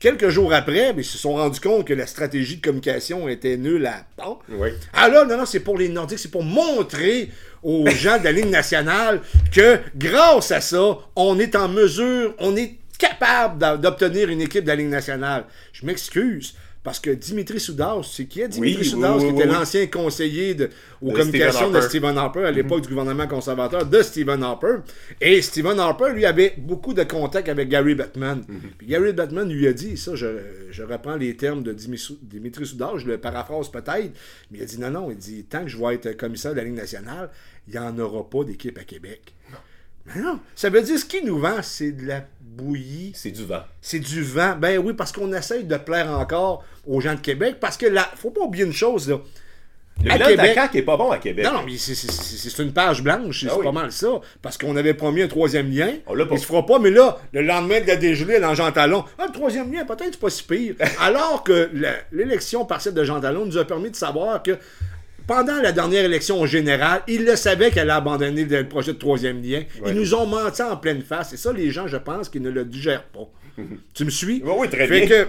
quelques 0.00 0.28
jours 0.28 0.52
après, 0.52 0.92
ils 0.96 1.04
se 1.04 1.16
sont 1.16 1.34
rendus 1.34 1.60
compte 1.60 1.86
que 1.86 1.94
la 1.94 2.06
stratégie 2.06 2.56
de 2.56 2.62
communication 2.62 3.28
était 3.28 3.56
nulle 3.56 3.86
à 3.86 4.04
bon. 4.18 4.38
Oui. 4.48 4.70
Ah 4.92 5.08
là, 5.08 5.24
non, 5.24 5.38
non, 5.38 5.46
c'est 5.46 5.60
pour 5.60 5.78
les 5.78 5.88
Nordiques, 5.88 6.18
c'est 6.18 6.30
pour 6.30 6.44
montrer 6.44 7.30
aux 7.62 7.86
gens 7.90 8.18
de 8.18 8.24
la 8.24 8.32
Ligue 8.32 8.50
nationale 8.50 9.20
que 9.52 9.78
grâce 9.96 10.50
à 10.50 10.60
ça, 10.60 10.98
on 11.14 11.38
est 11.38 11.54
en 11.54 11.68
mesure, 11.68 12.34
on 12.38 12.56
est 12.56 12.78
capable 12.98 13.80
d'obtenir 13.80 14.28
une 14.28 14.40
équipe 14.40 14.64
de 14.64 14.68
la 14.68 14.76
Ligue 14.76 14.88
nationale. 14.88 15.44
Je 15.72 15.86
m'excuse. 15.86 16.54
Parce 16.84 17.00
que 17.00 17.08
Dimitri 17.08 17.58
Soudas, 17.58 18.02
c'est 18.02 18.26
qui 18.26 18.42
est 18.42 18.48
Dimitri 18.48 18.84
Soudas, 18.84 19.18
qui 19.18 19.28
était 19.28 19.46
l'ancien 19.46 19.86
conseiller 19.86 20.54
de, 20.54 20.68
aux 21.00 21.12
communications 21.12 21.70
de 21.70 21.80
Stephen 21.80 22.18
Harper 22.18 22.44
à 22.44 22.50
l'époque 22.50 22.82
du 22.82 22.88
gouvernement 22.88 23.26
conservateur 23.26 23.86
de 23.86 24.02
Stephen 24.02 24.42
Harper. 24.42 24.76
Et 25.18 25.40
Stephen 25.40 25.80
Harper, 25.80 26.12
lui, 26.12 26.26
avait 26.26 26.52
beaucoup 26.58 26.92
de 26.92 27.02
contacts 27.02 27.48
avec 27.48 27.70
Gary 27.70 27.94
Bettman. 27.94 28.44
Mhm. 28.46 28.60
Puis 28.76 28.86
Gary 28.86 29.14
Bettman 29.14 29.48
lui 29.50 29.66
a 29.66 29.72
dit, 29.72 29.96
ça, 29.96 30.14
je, 30.14 30.26
je 30.70 30.82
reprends 30.82 31.16
les 31.16 31.34
termes 31.36 31.62
de 31.62 31.72
Dimitri 31.72 32.66
Soudas, 32.66 32.98
je 32.98 33.06
le 33.06 33.16
paraphrase 33.16 33.70
peut-être, 33.70 34.12
mais 34.50 34.58
il 34.58 34.62
a 34.62 34.66
dit 34.66 34.78
non, 34.78 34.90
non, 34.90 35.10
il 35.10 35.16
dit, 35.16 35.44
tant 35.44 35.62
que 35.62 35.70
je 35.70 35.78
vais 35.78 35.94
être 35.94 36.18
commissaire 36.18 36.52
de 36.52 36.58
la 36.58 36.64
Ligue 36.64 36.74
nationale, 36.74 37.30
il 37.66 37.72
n'y 37.72 37.78
en 37.78 37.98
aura 37.98 38.28
pas 38.28 38.44
d'équipe 38.44 38.76
à 38.76 38.84
Québec. 38.84 39.32
Mais 40.06 40.20
non, 40.20 40.38
ça 40.54 40.70
veut 40.70 40.82
dire 40.82 40.98
ce 40.98 41.04
qui 41.04 41.24
nous 41.24 41.38
vend, 41.38 41.62
c'est 41.62 41.92
de 41.92 42.06
la 42.06 42.24
bouillie. 42.40 43.12
C'est 43.14 43.30
du 43.30 43.44
vent. 43.44 43.62
C'est 43.80 44.00
du 44.00 44.22
vent. 44.22 44.56
Ben 44.56 44.78
oui, 44.78 44.92
parce 44.92 45.12
qu'on 45.12 45.32
essaye 45.32 45.64
de 45.64 45.76
plaire 45.76 46.10
encore 46.10 46.64
aux 46.86 47.00
gens 47.00 47.14
de 47.14 47.20
Québec, 47.20 47.56
parce 47.60 47.76
que 47.76 47.86
là, 47.86 48.08
faut 48.16 48.30
pas 48.30 48.42
oublier 48.42 48.64
une 48.64 48.72
chose, 48.72 49.08
là. 49.08 49.20
Le 50.02 50.10
Québec... 50.10 50.58
de 50.72 50.78
est 50.78 50.82
pas 50.82 50.96
bon 50.96 51.10
à 51.10 51.18
Québec. 51.18 51.46
Non, 51.46 51.52
non, 51.52 51.62
mais 51.64 51.76
c'est 51.78 52.62
une 52.62 52.72
page 52.72 53.02
blanche, 53.02 53.42
c'est 53.42 53.48
ah 53.50 53.62
pas 53.62 53.72
mal 53.72 53.92
ça. 53.92 54.20
Parce 54.42 54.58
qu'on 54.58 54.76
avait 54.76 54.94
promis 54.94 55.22
un 55.22 55.28
troisième 55.28 55.70
lien. 55.70 55.92
On 56.06 56.18
il 56.18 56.38
se 56.38 56.46
fera 56.46 56.66
pas, 56.66 56.78
mais 56.78 56.90
là, 56.90 57.18
le 57.32 57.42
lendemain 57.42 57.80
de 57.80 57.86
la 57.86 57.96
dégelée 57.96 58.40
dans 58.40 58.54
Jean 58.54 58.72
Talon, 58.72 59.04
un 59.18 59.28
troisième 59.28 59.72
lien, 59.72 59.84
peut-être 59.84 60.18
pas 60.18 60.30
si 60.30 60.42
pire. 60.42 60.74
Alors 61.00 61.44
que 61.44 61.70
l'élection 62.12 62.64
partielle 62.64 62.94
de 62.94 63.04
Jean 63.04 63.20
Talon 63.20 63.46
nous 63.46 63.56
a 63.56 63.64
permis 63.64 63.90
de 63.90 63.96
savoir 63.96 64.42
que 64.42 64.58
pendant 65.26 65.60
la 65.60 65.72
dernière 65.72 66.04
élection 66.04 66.44
générale, 66.46 67.02
ils 67.08 67.24
le 67.24 67.36
savaient 67.36 67.70
qu'elle 67.70 67.90
a 67.90 67.96
abandonné 67.96 68.44
le 68.44 68.68
projet 68.68 68.92
de 68.92 68.98
troisième 68.98 69.42
lien. 69.42 69.62
Ils 69.86 69.94
nous 69.94 70.14
ont 70.14 70.26
menti 70.26 70.62
en 70.62 70.76
pleine 70.76 71.02
face. 71.02 71.32
Et 71.32 71.36
ça, 71.36 71.52
les 71.52 71.70
gens, 71.70 71.86
je 71.86 71.96
pense, 71.96 72.28
qu'ils 72.28 72.42
ne 72.42 72.50
le 72.50 72.64
digèrent 72.64 73.04
pas. 73.04 73.28
tu 73.94 74.04
me 74.04 74.10
suis? 74.10 74.42
Oui, 74.44 74.52
oui 74.58 74.68
très 74.68 74.88
bien. 74.88 75.06
Que, 75.06 75.28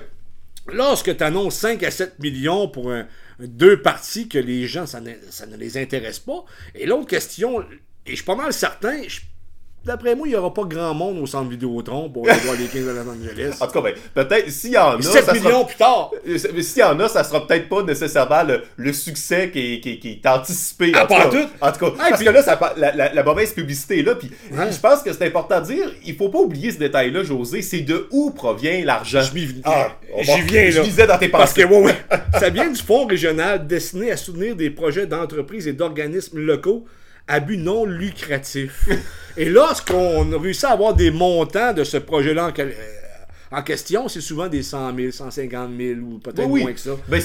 lorsque 0.71 1.15
tu 1.15 1.24
annonces 1.24 1.56
5 1.56 1.83
à 1.83 1.92
7 1.92 2.19
millions 2.19 2.68
pour 2.68 2.92
deux 3.39 3.81
parties 3.81 4.27
que 4.27 4.38
les 4.38 4.68
gens, 4.68 4.86
ça 4.86 5.01
ne, 5.01 5.12
ça 5.30 5.45
ne 5.45 5.57
les 5.57 5.77
intéresse 5.77 6.19
pas. 6.19 6.45
Et 6.74 6.86
l'autre 6.86 7.07
question, 7.07 7.62
et 7.62 8.12
je 8.12 8.15
suis 8.15 8.25
pas 8.25 8.36
mal 8.36 8.53
certain, 8.53 9.01
je 9.07 9.19
D'après 9.86 10.16
moi, 10.16 10.28
il 10.28 10.32
n'y 10.32 10.36
aura 10.36 10.52
pas 10.52 10.64
grand 10.64 10.96
monde 10.96 11.20
au 11.20 11.28
centre 11.28 11.48
Vidéotron 11.48 12.10
pour 12.10 12.28
aller 12.28 12.40
voir 12.40 12.56
les 12.58 12.66
Kings 12.66 12.86
de 12.86 12.90
Los 12.90 13.02
Angeles. 13.02 13.58
En 13.62 13.68
tout 13.68 13.74
cas, 13.74 13.82
ben, 13.82 13.94
peut-être, 14.16 14.50
s'il 14.50 14.72
y 14.72 14.78
en 14.78 14.98
a. 14.98 15.02
7 15.02 15.34
millions 15.34 15.64
plus 15.64 15.76
tard. 15.76 16.10
S'il 16.26 16.80
y 16.80 16.84
en 16.84 17.00
a, 17.00 17.08
ça 17.08 17.24
sera 17.24 17.46
peut-être 17.46 17.70
pas 17.70 17.84
nécessairement 17.84 18.42
le, 18.78 18.94
succès 18.94 19.52
qui, 19.52 19.80
qui, 19.82 20.00
qui, 20.00 20.12
est 20.14 20.28
anticipé. 20.28 20.92
Ah, 20.96 21.06
pas 21.06 21.28
tout. 21.28 21.38
En 21.62 21.72
tout 21.72 21.80
cas, 21.80 21.92
parce 22.10 22.24
que 22.24 22.30
là, 22.30 22.42
ça, 22.42 22.60
la, 22.78 23.14
la, 23.14 23.24
mauvaise 23.24 23.54
publicité 23.54 24.00
est 24.00 24.04
là. 24.04 24.16
Puis 24.16 24.32
je 24.52 24.80
pense 24.80 25.04
que 25.04 25.14
c'est 25.14 25.28
important 25.28 25.62
de 25.62 25.66
dire, 25.66 25.92
il 26.04 26.16
faut 26.16 26.30
pas 26.30 26.40
oublier 26.40 26.72
ce 26.72 26.80
détail-là, 26.80 27.24
José. 27.24 27.62
C'est 27.62 27.82
de 27.82 28.08
où 28.10 28.32
provient 28.32 28.84
l'argent. 28.84 29.22
Je 29.22 29.34
m'y 29.36 29.62
ah, 29.66 29.90
J'y 30.22 30.42
viens, 30.42 30.64
là. 30.64 30.72
Je 30.72 30.82
disais 30.82 31.06
dans 31.06 31.18
tes 31.20 31.30
pensées. 31.30 31.46
Parce 31.46 31.54
que, 31.54 31.64
ouais, 31.64 31.84
ouais. 31.84 31.96
ça 32.40 32.50
vient 32.50 32.70
du 32.70 32.82
Fonds 32.82 33.06
régional 33.06 33.68
destiné 33.68 34.12
à 34.12 34.18
soutenir 34.18 34.56
des 34.56 34.72
projets 34.72 35.06
d'entreprises 35.06 35.68
et 35.68 35.74
d'organismes 35.74 36.40
locaux 36.40 36.86
à 37.27 37.39
but 37.39 37.57
non 37.57 37.86
lucratif. 37.86 38.88
Et 39.38 39.45
lorsqu'on 39.45 40.31
a 40.31 40.39
réussi 40.39 40.66
à 40.66 40.72
avoir 40.72 40.94
des 40.94 41.12
montants 41.12 41.74
de 41.74 41.83
ce 41.83 41.98
projet-là 41.98 42.51
en, 43.51 43.62
question, 43.62 44.07
c'est 44.07 44.22
souvent 44.22 44.48
des 44.48 44.63
100 44.63 44.95
000, 44.95 45.12
150 45.12 45.69
000 45.77 46.00
ou 46.00 46.19
peut-être 46.19 46.48
moins 46.48 46.74
que 46.74 46.80
ça. 46.80 46.92
Ben, 47.07 47.22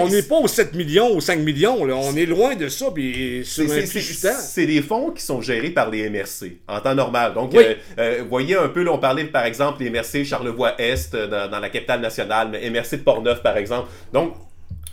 on 0.00 0.08
n'est 0.08 0.22
pas 0.22 0.36
aux 0.36 0.48
7 0.48 0.74
millions, 0.74 1.08
aux 1.08 1.20
5 1.20 1.38
millions. 1.40 1.84
Là. 1.84 1.94
On 1.96 2.14
est 2.16 2.26
loin 2.26 2.56
de 2.56 2.68
ça. 2.68 2.86
C'est 3.44 4.66
des 4.66 4.82
fonds 4.82 5.10
qui 5.10 5.22
sont 5.22 5.40
gérés 5.40 5.70
par 5.70 5.90
les 5.90 6.08
MRC 6.10 6.58
en 6.68 6.80
temps 6.80 6.94
normal. 6.94 7.34
Donc, 7.34 7.54
euh, 7.54 7.74
euh, 7.98 8.18
vous 8.22 8.28
voyez 8.28 8.56
un 8.56 8.68
peu, 8.68 8.82
là, 8.82 8.92
on 8.92 8.98
parlait 8.98 9.24
par 9.24 9.44
exemple 9.44 9.78
des 9.78 9.90
MRC 9.90 10.24
Charlevoix-Est 10.24 11.14
euh, 11.14 11.26
dans, 11.26 11.50
dans, 11.50 11.60
la 11.60 11.70
capitale 11.70 12.00
nationale, 12.00 12.48
mais 12.50 12.68
MRC 12.68 12.96
de 12.98 13.02
Portneuf 13.02 13.42
par 13.42 13.56
exemple. 13.56 13.88
Donc, 14.12 14.34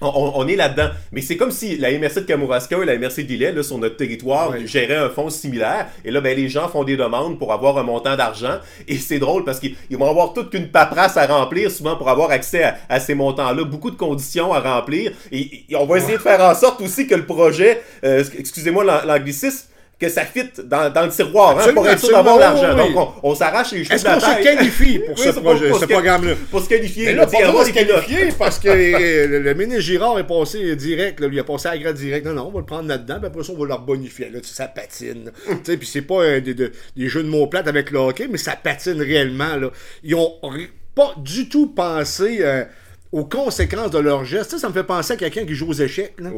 on, 0.01 0.47
est 0.47 0.55
là-dedans. 0.55 0.89
Mais 1.11 1.21
c'est 1.21 1.37
comme 1.37 1.51
si 1.51 1.77
la 1.77 1.91
MRC 1.91 2.15
de 2.15 2.19
Kamouraska 2.21 2.77
et 2.81 2.85
la 2.85 2.97
MRC 2.97 3.23
de 3.23 3.61
sur 3.61 3.77
notre 3.77 3.97
territoire, 3.97 4.53
géraient 4.65 4.95
un 4.95 5.09
fonds 5.09 5.29
similaire. 5.29 5.87
Et 6.05 6.11
là, 6.11 6.21
ben, 6.21 6.35
les 6.35 6.49
gens 6.49 6.67
font 6.67 6.83
des 6.83 6.97
demandes 6.97 7.37
pour 7.37 7.53
avoir 7.53 7.77
un 7.77 7.83
montant 7.83 8.15
d'argent. 8.15 8.59
Et 8.87 8.97
c'est 8.97 9.19
drôle 9.19 9.43
parce 9.43 9.59
qu'ils 9.59 9.75
vont 9.91 10.09
avoir 10.09 10.33
toute 10.33 10.53
une 10.53 10.69
paperasse 10.69 11.17
à 11.17 11.25
remplir, 11.25 11.71
souvent 11.71 11.95
pour 11.95 12.09
avoir 12.09 12.31
accès 12.31 12.73
à, 12.89 12.99
ces 12.99 13.15
montants-là. 13.15 13.63
Beaucoup 13.63 13.91
de 13.91 13.97
conditions 13.97 14.53
à 14.53 14.59
remplir. 14.59 15.11
Et, 15.31 15.65
on 15.75 15.85
va 15.85 15.97
essayer 15.97 16.17
de 16.17 16.21
faire 16.21 16.41
en 16.41 16.55
sorte 16.55 16.81
aussi 16.81 17.07
que 17.07 17.15
le 17.15 17.25
projet, 17.25 17.81
euh, 18.03 18.23
excusez-moi 18.37 18.83
l'anglicisme, 19.05 19.68
que 19.99 20.07
ça 20.07 20.23
fit 20.23 20.49
dans, 20.63 20.91
dans 20.91 21.03
le 21.03 21.09
tiroir 21.09 21.59
hein, 21.59 21.73
pour 21.73 21.87
être 21.87 21.99
sûr 21.99 22.15
d'avoir 22.15 22.39
l'argent. 22.39 22.75
Donc, 22.75 23.15
on, 23.21 23.35
s'arrache 23.35 23.73
les 23.73 23.83
cheveux 23.83 23.95
Est-ce 23.95 24.05
qu'on 24.05 24.19
se 24.19 24.43
qualifie 24.43 24.99
pour 24.99 25.19
ce, 25.19 25.29
projet, 25.31 25.73
ce 25.73 25.85
programme-là? 25.85 26.35
Pour 26.49 26.61
se 26.61 26.69
qualifier. 26.69 27.07
Mais 27.07 27.13
là, 27.13 27.27
pas 27.27 27.65
se 27.65 27.71
qualifier 27.71 28.29
parce 28.37 28.59
que 28.59 28.69
le, 28.69 29.53
ministre 29.53 29.81
Girard 29.81 30.17
est 30.17 30.27
passé 30.27 30.75
direct, 30.77 31.19
là, 31.19 31.27
lui 31.27 31.39
a 31.39 31.43
passé 31.43 31.67
à 31.67 31.77
grade 31.77 31.97
direct. 31.97 32.25
Non, 32.25 32.33
non, 32.33 32.47
on 32.47 32.51
va 32.51 32.59
le 32.59 32.65
prendre 32.65 32.87
là-dedans, 32.87 33.17
puis 33.17 33.27
après 33.27 33.43
ça, 33.43 33.51
on 33.53 33.59
va 33.59 33.67
leur 33.67 33.81
bonifier. 33.81 34.29
Là, 34.29 34.39
ça 34.41 34.67
patine. 34.67 35.31
tu 35.47 35.55
sais, 35.63 35.77
puis 35.77 35.87
c'est 35.87 36.01
pas 36.01 36.21
euh, 36.21 36.39
des, 36.39 36.53
des, 36.53 37.09
jeux 37.09 37.23
de 37.23 37.29
mots 37.29 37.47
plates 37.47 37.67
avec 37.67 37.91
le 37.91 37.99
hockey, 37.99 38.27
mais 38.31 38.37
ça 38.37 38.55
patine 38.55 39.01
réellement. 39.01 39.57
Là. 39.57 39.69
Ils 40.03 40.15
ont 40.15 40.33
pas 40.95 41.13
du 41.17 41.49
tout 41.49 41.67
pensé... 41.67 42.37
Euh, 42.41 42.63
aux 43.11 43.25
conséquences 43.25 43.91
de 43.91 43.99
leurs 43.99 44.25
gestes. 44.25 44.51
Ça, 44.51 44.59
ça 44.59 44.69
me 44.69 44.73
fait 44.73 44.83
penser 44.83 45.13
à 45.13 45.17
quelqu'un 45.17 45.45
qui 45.45 45.55
joue 45.55 45.69
aux 45.69 45.73
échecs. 45.73 46.13
Là, 46.19 46.31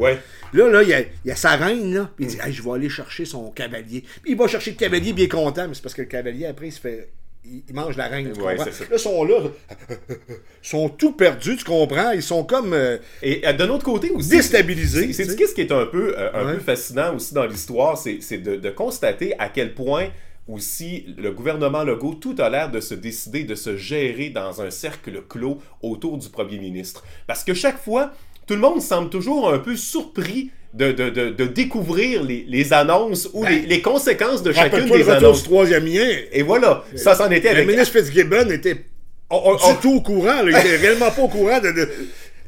là, 0.52 0.68
là 0.68 0.82
il, 0.82 0.88
y 0.88 0.94
a, 0.94 1.00
il 1.00 1.08
y 1.26 1.30
a 1.30 1.36
sa 1.36 1.56
reine, 1.56 1.94
là, 1.94 2.10
puis 2.16 2.26
il 2.26 2.28
dit 2.28 2.38
Je 2.50 2.62
vais 2.62 2.70
aller 2.70 2.88
chercher 2.88 3.24
son 3.24 3.50
cavalier. 3.50 4.04
Puis 4.22 4.32
il 4.32 4.36
va 4.36 4.46
chercher 4.48 4.72
le 4.72 4.76
cavalier 4.76 5.12
bien 5.12 5.28
content, 5.28 5.68
mais 5.68 5.74
c'est 5.74 5.82
parce 5.82 5.94
que 5.94 6.02
le 6.02 6.08
cavalier, 6.08 6.46
après, 6.46 6.68
il 6.68 6.72
se 6.72 6.80
fait. 6.80 7.10
Il, 7.44 7.74
mange 7.74 7.96
la 7.96 8.06
reine, 8.06 8.30
tu 8.32 8.38
comprends? 8.38 8.54
Là, 8.54 8.66
ils 8.92 8.98
sont 9.00 9.24
là, 9.24 9.40
ils 9.68 10.36
sont 10.62 10.88
tout 10.88 11.12
perdus, 11.12 11.56
tu 11.56 11.64
comprends? 11.64 12.12
Ils 12.12 12.22
sont 12.22 12.44
comme. 12.44 12.72
Euh, 12.72 12.98
Et 13.20 13.44
euh, 13.44 13.52
de 13.52 13.64
l'autre 13.64 13.84
côté 13.84 14.10
aussi. 14.10 14.28
Déstabilisés. 14.28 15.12
C'est 15.12 15.24
ce 15.24 15.54
qui 15.54 15.60
est 15.60 15.72
un 15.72 15.86
peu, 15.86 16.14
euh, 16.16 16.30
un 16.32 16.54
peu 16.54 16.60
fascinant 16.60 17.16
aussi 17.16 17.34
dans 17.34 17.44
l'histoire, 17.44 17.98
c'est 17.98 18.38
de, 18.38 18.54
de 18.54 18.70
constater 18.70 19.34
à 19.40 19.48
quel 19.48 19.74
point 19.74 20.08
ou 20.52 20.58
si 20.58 21.06
le 21.16 21.30
gouvernement 21.30 21.82
Legault, 21.82 22.12
tout 22.12 22.34
a 22.38 22.50
l'air 22.50 22.70
de 22.70 22.78
se 22.78 22.92
décider 22.92 23.44
de 23.44 23.54
se 23.54 23.78
gérer 23.78 24.28
dans 24.28 24.60
un 24.60 24.70
cercle 24.70 25.22
clos 25.26 25.58
autour 25.80 26.18
du 26.18 26.28
premier 26.28 26.58
ministre. 26.58 27.02
Parce 27.26 27.42
que 27.42 27.54
chaque 27.54 27.82
fois, 27.82 28.12
tout 28.46 28.52
le 28.52 28.60
monde 28.60 28.82
semble 28.82 29.08
toujours 29.08 29.50
un 29.50 29.58
peu 29.58 29.76
surpris 29.76 30.50
de, 30.74 30.92
de, 30.92 31.08
de, 31.08 31.30
de 31.30 31.44
découvrir 31.46 32.22
les, 32.22 32.44
les, 32.46 32.72
annonces 32.74 33.30
ou 33.32 33.46
les, 33.46 33.60
les, 33.60 33.80
conséquences 33.80 34.42
de 34.42 34.52
chacune 34.52 34.90
des 34.90 34.98
le 34.98 35.10
annonces. 35.10 35.44
Troisième 35.44 35.86
lien. 35.86 36.06
Et 36.32 36.42
voilà, 36.42 36.84
ça 36.96 37.14
s'en 37.14 37.30
était 37.30 37.48
avec... 37.48 37.66
Le 37.66 37.72
ministre 37.72 37.98
Fitzgibbon 37.98 38.50
était 38.50 38.84
on, 39.30 39.56
on, 39.58 39.72
du 39.72 39.78
tout 39.80 39.94
au 39.94 40.00
courant. 40.02 40.42
Là. 40.42 40.44
Il 40.44 40.50
était 40.50 40.76
réellement 40.86 41.10
pas 41.10 41.22
au 41.22 41.28
courant 41.28 41.60
de, 41.60 41.72
de 41.72 41.88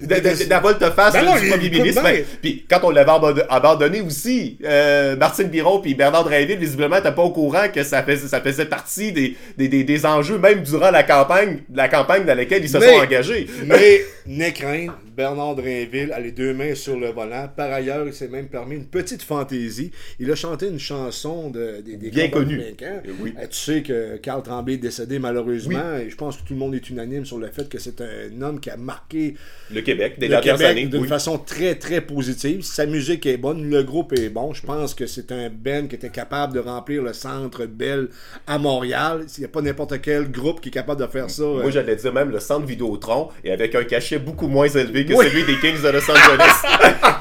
de, 0.01 0.07
de, 0.07 0.21
de, 0.45 0.51
la 0.51 0.61
volte-face 0.61 1.13
Ben 1.13 1.23
du 1.41 1.49
premier 1.49 1.71
ministre. 1.71 2.03
Ben, 2.03 2.25
puis 2.43 2.65
quand 2.69 2.81
on 2.83 2.91
l'avait 2.91 3.13
abandonné, 3.49 4.01
aussi, 4.01 4.59
euh, 4.65 5.17
Martine 5.17 5.49
Biron 5.49 5.81
puis 5.81 5.95
Bernard 5.95 6.25
Drainville, 6.25 6.59
visiblement, 6.59 6.97
n'étaient 6.97 7.13
pas 7.13 7.23
au 7.23 7.31
courant 7.31 7.69
que 7.73 7.83
ça 7.83 8.03
faisait, 8.03 8.29
ça 8.29 8.41
faisait 8.41 8.67
partie 8.67 9.13
des, 9.13 9.37
des, 9.57 9.69
des, 9.69 9.85
des 9.85 10.07
enjeux, 10.07 10.39
même 10.39 10.63
durant 10.63 10.91
la 10.91 11.03
campagne, 11.03 11.59
la 11.73 11.89
campagne 11.89 12.25
dans 12.25 12.37
laquelle 12.37 12.63
ils 12.63 12.69
se 12.69 12.79
Mais- 12.79 12.93
sont 12.93 13.01
engagés. 13.01 13.47
Mais, 13.65 14.05
n'est 14.27 14.53
craindre, 14.53 14.99
Bernard 15.17 15.57
Drainville 15.57 16.13
a 16.13 16.21
les 16.21 16.33
deux 16.33 16.53
mains 16.55 16.75
sur 16.75 16.99
le 16.99 17.09
volant. 17.09 17.49
Par 17.57 17.71
ailleurs, 17.73 18.07
il 18.07 18.13
s'est 18.13 18.29
même 18.29 18.49
permis 18.49 18.77
une 18.77 18.87
petite 18.87 19.23
fantaisie. 19.23 19.91
Il 20.19 20.31
a 20.31 20.35
chanté 20.35 20.69
une 20.69 20.79
chanson 20.79 21.51
de, 21.51 21.81
des, 21.85 21.97
des 21.97 22.11
Bien 22.11 22.29
connue. 22.29 22.61
Eh 22.81 22.85
oui. 23.21 23.35
Euh, 23.39 23.47
Tu 23.51 23.57
sais 23.59 23.83
que 23.83 24.17
Carl 24.17 24.43
Tremblay 24.43 24.75
est 24.75 24.79
décédé 24.79 25.19
malheureusement. 25.19 25.97
Et 26.05 26.11
je 26.11 26.17
pense 26.17 26.37
que 26.37 26.43
tout 26.47 26.55
le 26.55 26.59
monde 26.59 26.75
est 26.75 26.89
unanime 26.91 27.25
sur 27.25 27.39
le 27.39 27.49
fait 27.49 27.69
que 27.69 27.79
c'est 27.79 28.01
un 28.01 28.43
homme 28.43 28.61
qui 28.61 28.71
a 28.71 28.77
marqué 28.77 29.35
Le 29.73 29.81
Québec, 29.83 30.15
des 30.19 30.27
le 30.27 30.31
dernières 30.31 30.57
Québec 30.57 30.71
années. 30.71 30.87
d'une 30.87 31.03
oui. 31.03 31.09
façon 31.09 31.39
très 31.39 31.75
très 31.77 32.01
positive. 32.01 32.63
Sa 32.63 32.87
musique 32.87 33.27
est 33.27 33.37
bonne, 33.37 33.69
le 33.71 33.83
groupe 33.83 34.13
est 34.13 34.29
bon. 34.29 34.53
Je 34.53 34.63
pense 34.63 34.95
que 34.95 35.07
c'est 35.07 35.31
un 35.33 35.49
Ben 35.51 35.89
qui 35.89 35.95
était 35.97 36.11
capable 36.11 36.55
de 36.55 36.61
remplir 36.61 37.03
le 37.03 37.13
centre 37.13 37.67
Bell 37.67 38.09
à 38.47 38.59
Montréal. 38.59 39.27
Il 39.37 39.41
n'y 39.41 39.45
a 39.47 39.49
pas 39.49 39.63
n'importe 39.63 40.01
quel 40.01 40.31
groupe 40.31 40.61
qui 40.61 40.69
est 40.69 40.73
capable 40.73 41.01
de 41.01 41.07
faire 41.07 41.31
ça. 41.31 41.43
Moi, 41.45 41.65
euh, 41.67 41.71
j'allais 41.71 41.97
dire 41.97 42.13
même 42.13 42.31
le 42.31 42.41
centre 42.41 42.67
Vidéotron, 42.67 43.29
et 43.45 43.51
avec 43.53 43.75
un 43.75 43.85
cachet 43.85 44.19
beaucoup 44.19 44.49
moins 44.49 44.69
élevé 44.69 45.04
que 45.07 45.13
Oui. 45.15 45.27
celui 45.31 45.45
des 45.45 45.59
Kings 45.61 45.83
de 45.83 45.89
Los 45.89 46.11
Angeles. 46.11 46.63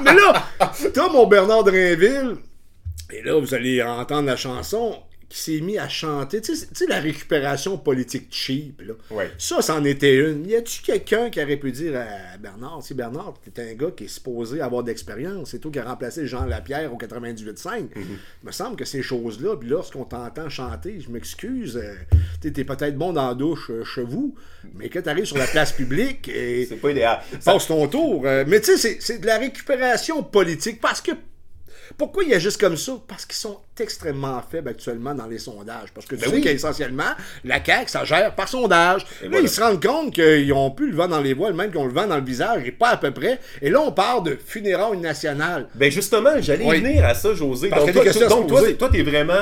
Mais 0.04 0.14
là, 0.14 0.46
t'as 0.92 1.08
mon 1.08 1.26
Bernard 1.26 1.64
Drainville, 1.64 2.36
et 3.12 3.22
là, 3.22 3.38
vous 3.38 3.54
allez 3.54 3.82
entendre 3.82 4.26
la 4.26 4.36
chanson 4.36 4.96
qui 5.28 5.38
s'est 5.38 5.60
mis 5.60 5.78
à 5.78 5.88
chanter. 5.88 6.40
Tu 6.40 6.54
sais, 6.56 6.66
tu 6.66 6.74
sais, 6.74 6.86
la 6.86 7.00
récupération 7.00 7.76
politique 7.78 8.28
cheap, 8.30 8.82
là. 8.82 8.94
Ouais. 9.10 9.30
Ça, 9.38 9.62
c'en 9.62 9.84
était 9.84 10.14
une. 10.16 10.46
Y 10.48 10.56
a-tu 10.56 10.82
quelqu'un 10.82 11.30
qui 11.30 11.42
aurait 11.42 11.56
pu 11.56 11.72
dire 11.72 11.96
à 11.96 12.36
Bernard, 12.38 12.80
tu 12.82 12.88
sais, 12.88 12.94
Bernard, 12.94 13.34
t'es 13.52 13.70
un 13.70 13.74
gars 13.74 13.90
qui 13.96 14.04
est 14.04 14.08
supposé 14.08 14.60
avoir 14.60 14.82
d'expérience, 14.82 15.50
c'est 15.50 15.58
toi 15.58 15.70
qui 15.70 15.78
as 15.78 15.84
remplacé 15.84 16.26
Jean 16.26 16.44
Lapierre 16.46 16.92
au 16.92 16.96
98.5. 16.98 17.80
Mhm. 17.80 17.88
Il 17.96 18.46
me 18.46 18.52
semble 18.52 18.76
que 18.76 18.84
ces 18.84 19.02
choses-là, 19.02 19.56
puis 19.56 19.68
lorsqu'on 19.68 20.04
t'entend 20.04 20.48
chanter, 20.48 21.00
je 21.00 21.10
m'excuse, 21.10 21.76
euh, 21.76 21.94
tu 22.40 22.52
t'es 22.52 22.64
peut-être 22.64 22.96
bon 22.96 23.12
dans 23.12 23.28
la 23.28 23.34
douche 23.34 23.70
euh, 23.70 23.84
chez 23.84 24.02
vous, 24.04 24.34
mais 24.74 24.88
quand 24.88 25.02
t'arrives 25.02 25.24
sur 25.24 25.38
la 25.38 25.46
place 25.46 25.72
publique, 25.76 26.28
et 26.28 26.66
C'est 26.66 26.76
pas 26.76 26.90
idéal. 26.90 27.20
Ça- 27.40 27.52
passe 27.52 27.66
ton 27.66 27.86
tour. 27.88 28.22
Euh, 28.26 28.44
mais 28.46 28.60
tu 28.60 28.76
sais, 28.76 28.98
c'est 29.00 29.18
de 29.18 29.26
la 29.26 29.38
récupération 29.38 30.22
politique 30.22 30.80
parce 30.80 31.00
que. 31.00 31.12
Pourquoi 31.98 32.24
il 32.24 32.30
y 32.30 32.34
a 32.34 32.38
juste 32.38 32.60
comme 32.60 32.76
ça? 32.76 32.92
Parce 33.06 33.26
qu'ils 33.26 33.36
sont 33.36 33.58
extrêmement 33.78 34.40
faibles 34.50 34.68
actuellement 34.68 35.14
dans 35.14 35.26
les 35.26 35.38
sondages. 35.38 35.90
Parce 35.94 36.06
que 36.06 36.14
tu 36.14 36.22
Ben 36.22 36.30
sais 36.30 36.36
oui. 36.36 36.40
qu'essentiellement, 36.42 37.12
la 37.44 37.64
CAQ, 37.64 37.88
ça 37.88 38.04
gère 38.04 38.34
par 38.34 38.48
sondage. 38.48 39.02
Et 39.20 39.24
là, 39.24 39.30
voilà. 39.30 39.44
ils 39.44 39.48
se 39.48 39.60
rendent 39.60 39.82
compte 39.84 40.14
qu'ils 40.14 40.52
ont 40.52 40.70
plus 40.70 40.90
le 40.90 40.96
vent 40.96 41.08
dans 41.08 41.20
les 41.20 41.34
voiles, 41.34 41.54
même 41.54 41.70
qu'ils 41.70 41.80
ont 41.80 41.86
le 41.86 41.92
vent 41.92 42.06
dans 42.06 42.16
le 42.16 42.24
visage, 42.24 42.62
et 42.66 42.72
pas 42.72 42.88
à 42.90 42.96
peu 42.96 43.10
près. 43.10 43.38
Et 43.60 43.70
là, 43.70 43.80
on 43.80 43.92
parle 43.92 44.24
de 44.24 44.36
funérailles 44.44 44.98
nationales. 44.98 45.68
Ben 45.74 45.90
justement, 45.90 46.30
j'allais 46.40 46.64
Oui. 46.64 46.80
venir 46.80 47.04
à 47.04 47.14
ça, 47.14 47.34
José. 47.34 47.68
Parce 47.68 47.84
donc, 47.84 47.92
toi, 47.94 48.28
donc, 48.28 48.48
toi, 48.48 48.62
t'es- 48.62 48.74
toi, 48.74 48.88
t'es 48.90 49.02
vraiment, 49.02 49.34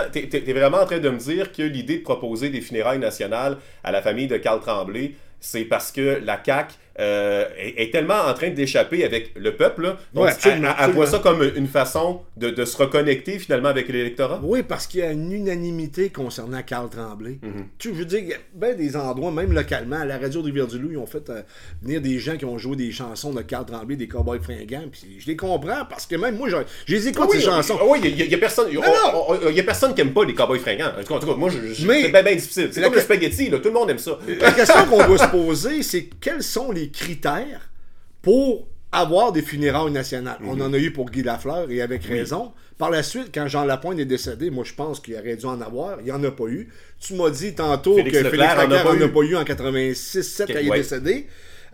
vraiment 0.46 0.78
en 0.78 0.86
train 0.86 0.98
de 0.98 1.08
me 1.10 1.18
dire 1.18 1.52
que 1.52 1.62
l'idée 1.62 1.98
de 1.98 2.02
proposer 2.02 2.48
des 2.50 2.60
funérailles 2.60 2.98
nationales 2.98 3.58
à 3.84 3.92
la 3.92 4.02
famille 4.02 4.26
de 4.26 4.36
Carl 4.36 4.60
Tremblay, 4.60 5.12
c'est 5.40 5.64
parce 5.64 5.90
que 5.92 6.20
la 6.24 6.40
CAQ 6.44 6.74
euh, 7.00 7.46
est, 7.58 7.82
est 7.84 7.90
tellement 7.90 8.20
en 8.26 8.34
train 8.34 8.50
d'échapper 8.50 9.04
avec 9.04 9.32
le 9.36 9.54
peuple. 9.56 9.82
là. 9.82 9.98
Donc, 10.14 10.24
Ouais, 10.24 10.30
absolument, 10.30 10.74
elle, 10.78 10.84
elle 10.88 10.94
voit 10.94 11.06
ça 11.06 11.18
comme 11.18 11.42
une 11.56 11.66
façon 11.66 12.20
de, 12.36 12.50
de 12.50 12.64
se 12.64 12.76
reconnecter 12.76 13.38
finalement 13.38 13.68
avec 13.70 13.88
l'électorat? 13.88 14.40
Oui, 14.42 14.62
parce 14.62 14.86
qu'il 14.86 15.00
y 15.00 15.02
a 15.02 15.10
une 15.12 15.32
unanimité 15.32 16.10
concernant 16.10 16.62
Carl 16.62 16.88
Tremblay. 16.90 17.38
Mhm. 17.42 17.66
Tu 17.78 17.88
sais, 17.88 17.94
je 17.94 17.98
veux 18.00 18.04
dire, 18.04 18.36
ben 18.54 18.76
des 18.76 18.96
endroits, 18.96 19.30
même 19.32 19.52
localement, 19.52 20.00
à 20.00 20.04
la 20.04 20.18
radio 20.18 20.40
de 20.40 20.46
Rivière-du-Loup, 20.46 20.90
ils 20.92 20.98
ont 20.98 21.06
fait 21.06 21.28
euh, 21.30 21.42
venir 21.82 22.00
des 22.00 22.18
gens 22.18 22.36
qui 22.36 22.44
ont 22.44 22.58
joué 22.58 22.76
des 22.76 22.92
chansons 22.92 23.32
de 23.32 23.42
Carl 23.42 23.64
Tremblay, 23.64 23.96
des 23.96 24.08
Cowboys 24.08 24.40
fringants, 24.42 24.84
puis 24.90 25.16
je 25.18 25.26
les 25.26 25.36
comprends, 25.36 25.84
parce 25.88 26.06
que 26.06 26.16
même 26.16 26.36
moi, 26.36 26.48
je, 26.48 26.56
je 26.86 26.94
les 26.94 27.08
écoute, 27.08 27.28
oui, 27.30 27.38
ces 27.38 27.44
chansons. 27.46 27.78
ah 27.80 27.84
oui, 27.86 28.00
il 28.04 28.16
y, 28.16 28.34
a- 28.34 28.36
a 28.36 28.40
personne, 28.40 28.68
il 28.70 28.78
a- 28.78 29.62
personne 29.62 29.94
qui 29.94 30.00
aime 30.02 30.12
pas 30.12 30.24
les 30.24 30.34
cowboys 30.34 30.58
fringants. 30.58 30.92
En 31.10 31.18
tout 31.18 31.26
cas, 31.26 31.34
moi, 31.36 31.50
je, 31.50 31.72
je- 31.72 31.86
Mais- 31.86 32.02
c'est 32.02 32.08
bien, 32.10 32.22
bien 32.22 32.34
difficile. 32.34 32.68
C'est 32.72 32.80
comme 32.82 32.92
le 32.92 32.96
que- 32.98 33.02
spaghetti, 33.04 33.48
là, 33.50 33.58
tout 33.58 33.68
le 33.68 33.74
monde 33.74 33.90
aime 33.90 33.98
ça. 33.98 34.18
La 34.40 34.52
question 34.52 34.84
qu'on 34.90 35.06
doit 35.06 35.18
se 35.18 35.28
poser, 35.28 35.82
c'est 35.82 36.08
quels 36.20 36.42
sont 36.42 36.70
les 36.72 36.81
critères 36.90 37.70
pour 38.22 38.68
avoir 38.90 39.32
des 39.32 39.42
funérailles 39.42 39.90
nationales. 39.90 40.38
On 40.44 40.56
Mhm. 40.56 40.62
en 40.62 40.72
a 40.74 40.78
eu 40.78 40.90
pour 40.92 41.10
Guy 41.10 41.22
Lafleur 41.22 41.70
et 41.70 41.80
avec 41.80 42.04
raison. 42.04 42.52
Par 42.78 42.90
la 42.90 43.02
suite, 43.02 43.30
quand 43.32 43.46
Jean 43.48 43.64
Lapointe 43.64 43.98
est 43.98 44.04
décédé, 44.04 44.50
moi 44.50 44.64
je 44.64 44.74
pense 44.74 45.00
qu'il 45.00 45.14
aurait 45.14 45.36
dû 45.36 45.46
en 45.46 45.60
avoir. 45.60 45.98
Il 46.00 46.04
n'y 46.04 46.12
en 46.12 46.22
a 46.24 46.30
pas 46.30 46.46
eu. 46.46 46.68
Tu 47.00 47.14
m'as 47.14 47.30
dit 47.30 47.54
tantôt 47.54 47.96
Félix 47.96 48.18
que 48.18 48.24
Leclerc 48.24 48.30
Félix 48.50 48.60
Leclerc 48.68 48.82
pas 48.84 48.90
en 48.90 49.00
a 49.00 49.04
eu. 49.06 49.12
pas 49.12 49.20
eu 49.20 49.36
en 49.36 49.44
86-7 49.44 50.46
quand 50.52 50.58
il 50.60 50.68
est 50.68 50.70
décédé. 50.76 51.26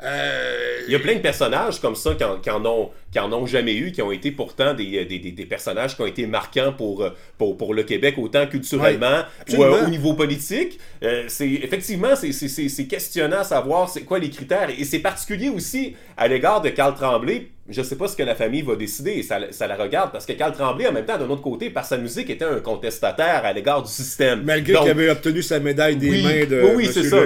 Euh, 0.03 0.81
Il 0.87 0.93
y 0.93 0.97
a 0.97 1.01
plein 1.01 1.15
de 1.17 1.21
personnages 1.21 1.81
comme 1.81 1.95
ça 1.97 2.15
qui 2.15 2.25
en, 2.25 2.39
qui 2.39 2.51
en 2.51 2.65
ont, 2.65 2.91
qui 3.13 3.19
en 3.19 3.31
ont 3.33 3.47
jamais 3.47 3.75
eu, 3.75 3.93
qui 3.93 4.01
ont 4.01 4.13
été 4.13 4.31
pourtant 4.31 4.73
des, 4.75 5.05
des, 5.05 5.19
des- 5.19 5.33
des 5.33 5.47
personnages 5.47 5.97
qui 5.97 6.03
ont 6.03 6.07
été 6.07 6.27
marquants 6.27 6.73
pour, 6.73 7.03
euh, 7.03 7.11
pour, 7.37 7.57
pour 7.57 7.75
le 7.75 7.83
Québec, 7.83 8.15
autant 8.17 8.47
culturellement 8.47 9.23
Ouais, 9.59 9.59
ou 9.59 9.63
euh, 9.65 9.87
au 9.87 9.89
niveau 9.91 10.15
politique. 10.15 10.79
Euh, 11.03 11.25
c'est 11.29 11.49
effectivement, 11.51 12.15
c'est- 12.17 12.33
c'est 12.33 12.49
c'est- 12.49 12.69
c'est 12.69 12.87
questionnant 12.87 13.41
à 13.41 13.45
savoir 13.45 13.89
c'est 13.89 14.03
quoi 14.03 14.19
les 14.19 14.31
critères. 14.31 14.71
Et 14.71 14.85
c'est 14.85 15.01
particulier 15.01 15.49
aussi 15.51 15.95
à 16.17 16.29
l'égard 16.29 16.63
de 16.63 16.71
Carl 16.71 16.95
Tremblay. 16.95 17.49
Je 17.71 17.83
sais 17.83 17.97
pas 17.97 18.09
ce 18.09 18.17
que 18.17 18.23
la 18.23 18.35
famille 18.35 18.63
va 18.63 18.77
décider 18.77 19.23
ça, 19.23 19.39
ça 19.51 19.67
la 19.67 19.77
regarde 19.77 20.11
parce 20.13 20.25
que 20.25 20.33
Carl 20.33 20.53
Tremblay, 20.53 20.87
en 20.87 20.93
même 20.93 21.05
temps, 21.05 21.19
d'un 21.19 21.29
autre 21.29 21.43
côté, 21.43 21.69
par 21.71 21.85
sa 21.85 21.99
musique, 21.99 22.31
était 22.31 22.45
un 22.47 22.61
contestataire 22.61 23.43
à 23.45 23.53
l'égard 23.53 23.83
du 23.83 23.91
système. 23.91 24.43
malgré 24.45 24.75
qu'il 24.75 24.89
avait 24.91 25.11
obtenu 25.11 25.43
sa 25.43 25.61
médaille 25.61 25.97
des 25.97 26.11
oui, 26.11 26.23
mains 26.23 26.47
de 26.47 26.63
oui, 26.75 26.89
c'est 26.93 27.05
ça. 27.05 27.19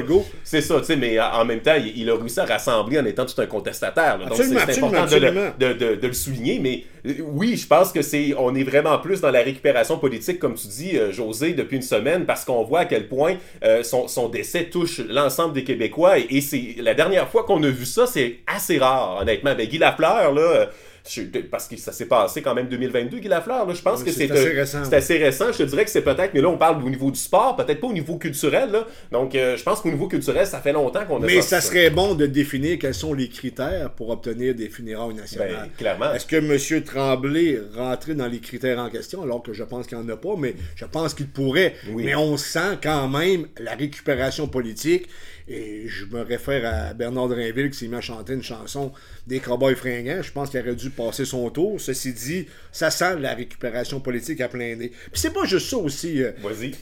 C'est 0.44 0.60
ça, 0.60 0.80
tu 0.80 0.86
sais, 0.86 0.96
mais 0.96 1.18
euh, 1.18 1.24
en 1.24 1.44
même 1.44 1.60
temps, 1.60 1.76
il, 1.78 1.96
il 1.96 2.10
a 2.10 2.16
réussi 2.16 2.40
à 2.40 2.44
rassembler 2.44 2.98
en 2.98 3.04
étant 3.04 3.24
tout 3.24 3.40
un 3.40 3.46
contestataire. 3.46 4.18
là. 4.18 4.26
Donc 4.26 4.36
c'est 4.36 4.44
important 4.56 5.02
absolument, 5.02 5.06
de 5.06 5.16
le, 5.16 5.26
absolument. 5.26 5.50
de, 5.58 5.72
de- 5.72 5.94
de 6.00 6.06
le 6.08 6.12
souligner. 6.12 6.58
Mais 6.60 6.84
euh, 7.06 7.12
oui, 7.24 7.56
je 7.56 7.66
pense 7.66 7.92
que 7.92 8.02
c'est, 8.02 8.34
on 8.36 8.54
est 8.54 8.64
vraiment 8.64 8.98
plus 8.98 9.20
dans 9.20 9.30
la 9.30 9.42
récupération 9.42 9.98
politique, 9.98 10.38
comme 10.38 10.54
tu 10.54 10.66
dis, 10.68 10.96
euh, 10.96 11.12
José, 11.12 11.52
depuis 11.52 11.76
une 11.76 11.82
semaine, 11.82 12.24
parce 12.26 12.44
qu'on 12.44 12.64
voit 12.64 12.80
à 12.80 12.84
quel 12.84 13.06
point 13.08 13.36
euh, 13.64 13.82
son, 13.82 14.08
son 14.08 14.28
décès 14.28 14.64
touche 14.64 15.00
l'ensemble 15.08 15.54
des 15.54 15.64
Québécois. 15.64 16.18
Et, 16.18 16.26
et 16.30 16.40
c'est 16.40 16.74
la 16.78 16.94
dernière 16.94 17.28
fois 17.28 17.44
qu'on 17.44 17.62
a 17.62 17.68
vu 17.68 17.86
ça, 17.86 18.06
c'est 18.06 18.38
assez 18.46 18.78
rare, 18.78 19.18
honnêtement. 19.22 19.54
Ben, 19.54 19.66
Guy 19.68 19.78
Lafleur, 19.78 20.31
là. 20.32 20.40
euh, 20.42 20.66
je- 21.08 21.22
parce 21.50 21.66
que 21.66 21.76
ça 21.76 21.90
s'est 21.90 22.06
passé 22.06 22.42
quand 22.42 22.54
même 22.54 22.68
2022, 22.68 23.18
Guy 23.18 23.26
Lafleur. 23.26 23.66
Là, 23.66 23.74
je 23.74 23.82
pense 23.82 23.98
Oui, 24.00 24.04
que 24.06 24.12
c'est 24.12 24.30
assez 24.30 24.50
récent. 24.50 24.84
c'est 24.84 24.94
assez 24.94 25.18
récent. 25.18 25.46
Je 25.50 25.58
te 25.58 25.62
dirais 25.64 25.84
que 25.84 25.90
c'est 25.90 26.02
peut-être, 26.02 26.32
mais 26.32 26.40
là 26.40 26.48
on 26.48 26.56
parle 26.56 26.80
au 26.84 26.88
niveau 26.88 27.10
du 27.10 27.18
sport, 27.18 27.56
peut-être 27.56 27.80
pas 27.80 27.88
au 27.88 27.92
niveau 27.92 28.18
culturel. 28.18 28.70
Là. 28.70 28.86
Donc 29.10 29.34
euh, 29.34 29.56
je 29.56 29.62
pense 29.64 29.80
qu'au 29.80 29.90
niveau 29.90 30.06
culturel, 30.06 30.46
ça 30.46 30.60
fait 30.60 30.72
longtemps 30.72 31.04
qu'on 31.04 31.20
a 31.20 31.26
Mais 31.26 31.42
ça 31.42 31.60
serait 31.60 31.90
bon 31.90 32.14
de 32.14 32.26
définir 32.26 32.78
quels 32.78 32.94
sont 32.94 33.14
les 33.14 33.28
critères 33.28 33.90
pour 33.90 34.10
obtenir 34.10 34.54
des 34.54 34.68
funérailles 34.68 35.14
nationales. 35.14 35.50
Ben, 35.62 35.68
clairement. 35.76 36.12
Est-ce 36.14 36.26
que 36.26 36.36
M. 36.36 36.82
Tremblay 36.84 37.58
rentrait 37.74 38.14
dans 38.14 38.28
les 38.28 38.38
critères 38.38 38.78
en 38.78 38.88
question, 38.88 39.22
alors 39.22 39.42
que 39.42 39.52
je 39.52 39.64
pense 39.64 39.88
qu'il 39.88 39.98
n'y 39.98 40.04
en 40.04 40.08
a 40.08 40.16
pas, 40.16 40.36
mais 40.38 40.54
je 40.76 40.84
pense 40.84 41.14
qu'il 41.14 41.26
pourrait. 41.26 41.74
Oui. 41.90 42.04
Mais 42.04 42.14
on 42.14 42.36
sent 42.36 42.78
quand 42.80 43.08
même 43.08 43.48
la 43.58 43.72
récupération 43.74 44.46
politique. 44.46 45.08
Et 45.54 45.86
je 45.86 46.06
me 46.06 46.22
réfère 46.22 46.64
à 46.64 46.94
Bernard 46.94 47.28
Drainville 47.28 47.70
qui 47.70 47.78
s'est 47.78 47.88
mis 47.88 47.96
à 47.96 48.00
chanter 48.00 48.32
une 48.32 48.42
chanson 48.42 48.90
des 49.26 49.38
Cowboys 49.38 49.76
fringants. 49.76 50.22
Je 50.22 50.32
pense 50.32 50.48
qu'il 50.50 50.60
aurait 50.60 50.74
dû 50.74 50.88
passer 50.90 51.24
son 51.26 51.50
tour. 51.50 51.78
Ceci 51.80 52.12
dit, 52.14 52.46
ça 52.72 52.90
sent 52.90 53.18
la 53.18 53.34
récupération 53.34 54.00
politique 54.00 54.40
à 54.40 54.48
plein 54.48 54.76
nez. 54.76 54.88
Puis 54.88 55.10
c'est 55.20 55.32
pas 55.32 55.44
juste 55.44 55.68
ça 55.68 55.76
aussi. 55.76 56.22
euh, 56.22 56.32
Vas-y. 56.42 56.72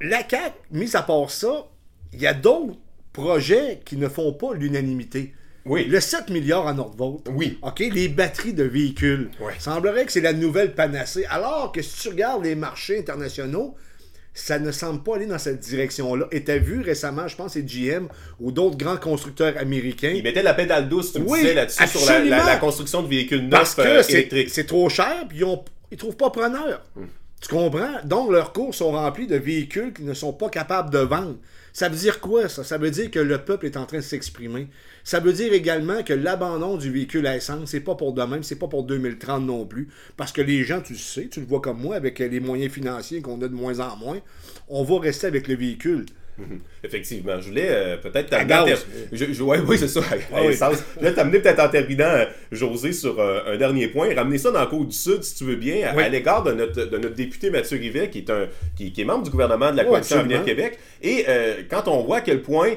la 0.00 0.28
CAQ, 0.28 0.54
mis 0.72 0.96
à 0.96 1.02
part 1.02 1.30
ça, 1.30 1.68
il 2.12 2.20
y 2.20 2.26
a 2.26 2.34
d'autres 2.34 2.76
projets 3.12 3.80
qui 3.84 3.96
ne 3.96 4.08
font 4.08 4.32
pas 4.32 4.54
l'unanimité. 4.54 5.32
Oui. 5.64 5.84
Le 5.86 6.00
7 6.00 6.30
milliards 6.30 6.66
à 6.66 6.74
Nordvolt. 6.74 7.26
Oui. 7.30 7.58
OK, 7.62 7.78
les 7.78 8.08
batteries 8.08 8.52
de 8.52 8.64
véhicules. 8.64 9.30
Ouais. 9.40 9.54
Semblerait 9.58 10.04
que 10.04 10.12
c'est 10.12 10.20
la 10.20 10.32
nouvelle 10.34 10.74
panacée. 10.74 11.24
Alors 11.30 11.72
que 11.72 11.80
si 11.80 12.00
tu 12.02 12.08
regardes 12.08 12.44
les 12.44 12.54
marchés 12.54 12.98
internationaux, 12.98 13.74
ça 14.34 14.58
ne 14.58 14.72
semble 14.72 15.02
pas 15.02 15.14
aller 15.16 15.26
dans 15.26 15.38
cette 15.38 15.60
direction-là. 15.60 16.26
Et 16.32 16.42
tu 16.44 16.50
as 16.50 16.58
vu 16.58 16.80
récemment, 16.80 17.28
je 17.28 17.36
pense, 17.36 17.52
c'est 17.52 17.62
GM 17.62 18.08
ou 18.40 18.50
d'autres 18.52 18.76
grands 18.76 18.96
constructeurs 18.96 19.56
américains. 19.58 20.12
Il 20.14 20.24
mettait 20.24 20.42
la 20.42 20.54
pédale 20.54 20.88
douce, 20.88 21.12
tu 21.12 21.20
me 21.20 21.28
Oui, 21.28 21.38
disais 21.40 21.54
là-dessus, 21.54 21.86
sur 21.86 22.00
la, 22.00 22.06
la- 22.06 22.14
absolument. 22.16 22.44
la 22.46 22.56
construction 22.56 23.02
de 23.02 23.08
véhicules 23.08 23.48
Parce 23.48 23.78
neufs 23.78 23.86
que 23.86 23.90
euh, 23.92 24.02
c'est 24.02 24.12
électriques. 24.12 24.50
c'est 24.50 24.64
trop 24.66 24.88
cher, 24.88 25.24
puis 25.28 25.38
ils 25.38 25.44
ont- 25.44 25.64
ils 25.92 25.96
trouvent 25.96 26.16
pas 26.16 26.30
preneur. 26.30 26.82
Hmm. 26.96 27.04
Tu 27.40 27.48
comprends? 27.48 27.92
Donc, 28.04 28.30
leurs 28.32 28.52
cours 28.52 28.74
sont 28.74 28.90
remplis 28.92 29.26
de 29.26 29.36
véhicules 29.36 29.92
qu'ils 29.92 30.06
ne 30.06 30.14
sont 30.14 30.32
pas 30.32 30.48
capables 30.48 30.90
de 30.90 30.98
vendre. 30.98 31.36
Ça 31.76 31.88
veut 31.88 31.96
dire 31.96 32.20
quoi, 32.20 32.48
ça? 32.48 32.62
Ça 32.62 32.78
veut 32.78 32.92
dire 32.92 33.10
que 33.10 33.18
le 33.18 33.38
peuple 33.38 33.66
est 33.66 33.76
en 33.76 33.84
train 33.84 33.96
de 33.96 34.02
s'exprimer. 34.02 34.68
Ça 35.02 35.18
veut 35.18 35.32
dire 35.32 35.52
également 35.52 36.04
que 36.04 36.12
l'abandon 36.12 36.76
du 36.76 36.88
véhicule 36.88 37.26
à 37.26 37.36
essence, 37.36 37.70
c'est 37.70 37.80
pas 37.80 37.96
pour 37.96 38.12
demain, 38.12 38.38
c'est 38.42 38.60
pas 38.60 38.68
pour 38.68 38.84
2030 38.84 39.44
non 39.44 39.66
plus. 39.66 39.88
Parce 40.16 40.30
que 40.30 40.40
les 40.40 40.62
gens, 40.62 40.80
tu 40.80 40.92
le 40.92 41.00
sais, 41.00 41.26
tu 41.26 41.40
le 41.40 41.46
vois 41.46 41.60
comme 41.60 41.80
moi, 41.80 41.96
avec 41.96 42.20
les 42.20 42.38
moyens 42.38 42.72
financiers 42.72 43.22
qu'on 43.22 43.42
a 43.42 43.48
de 43.48 43.54
moins 43.54 43.80
en 43.80 43.96
moins, 43.96 44.20
on 44.68 44.84
va 44.84 45.00
rester 45.00 45.26
avec 45.26 45.48
le 45.48 45.56
véhicule. 45.56 46.06
Effectivement. 46.84 47.40
Je 47.40 47.48
voulais 47.48 47.68
euh, 47.68 47.96
peut-être 47.96 48.30
t'amener. 48.30 48.54
en 48.54 48.66
gaz. 48.66 48.84
ter- 48.86 49.08
je- 49.12 49.32
je- 49.32 49.42
ouais, 49.42 49.58
oui, 49.66 49.78
c'est 49.78 49.88
ça. 49.88 50.00
à- 50.00 50.42
oui. 50.42 50.54
Je 50.54 50.98
voulais 50.98 51.12
t'amener 51.12 51.38
peut-être 51.38 51.60
en 51.60 51.68
terminant, 51.68 52.04
euh, 52.04 52.24
José, 52.52 52.92
sur 52.92 53.18
euh, 53.20 53.40
un 53.46 53.56
dernier 53.56 53.88
point. 53.88 54.14
Ramener 54.14 54.38
ça 54.38 54.50
dans 54.50 54.60
la 54.60 54.66
Côte 54.66 54.88
du 54.88 54.96
Sud, 54.96 55.22
si 55.22 55.34
tu 55.36 55.44
veux 55.44 55.56
bien, 55.56 55.88
à, 55.88 55.94
Oui. 55.96 56.02
à 56.02 56.08
l'égard 56.08 56.42
de 56.42 56.52
notre, 56.52 56.84
de 56.84 56.98
notre 56.98 57.14
député 57.14 57.50
Mathieu 57.50 57.78
Rivet, 57.78 58.10
qui 58.10 58.18
est, 58.18 58.30
un, 58.30 58.48
qui, 58.76 58.92
qui 58.92 59.00
est 59.00 59.04
membre 59.04 59.24
du 59.24 59.30
gouvernement 59.30 59.70
de 59.70 59.76
la 59.76 59.84
Coalition. 59.84 60.18
Avenir 60.18 60.44
Québec. 60.44 60.78
Et 61.02 61.24
quand 61.70 61.86
on 61.88 62.02
voit 62.02 62.16
à 62.18 62.20
quel 62.20 62.42
point. 62.42 62.72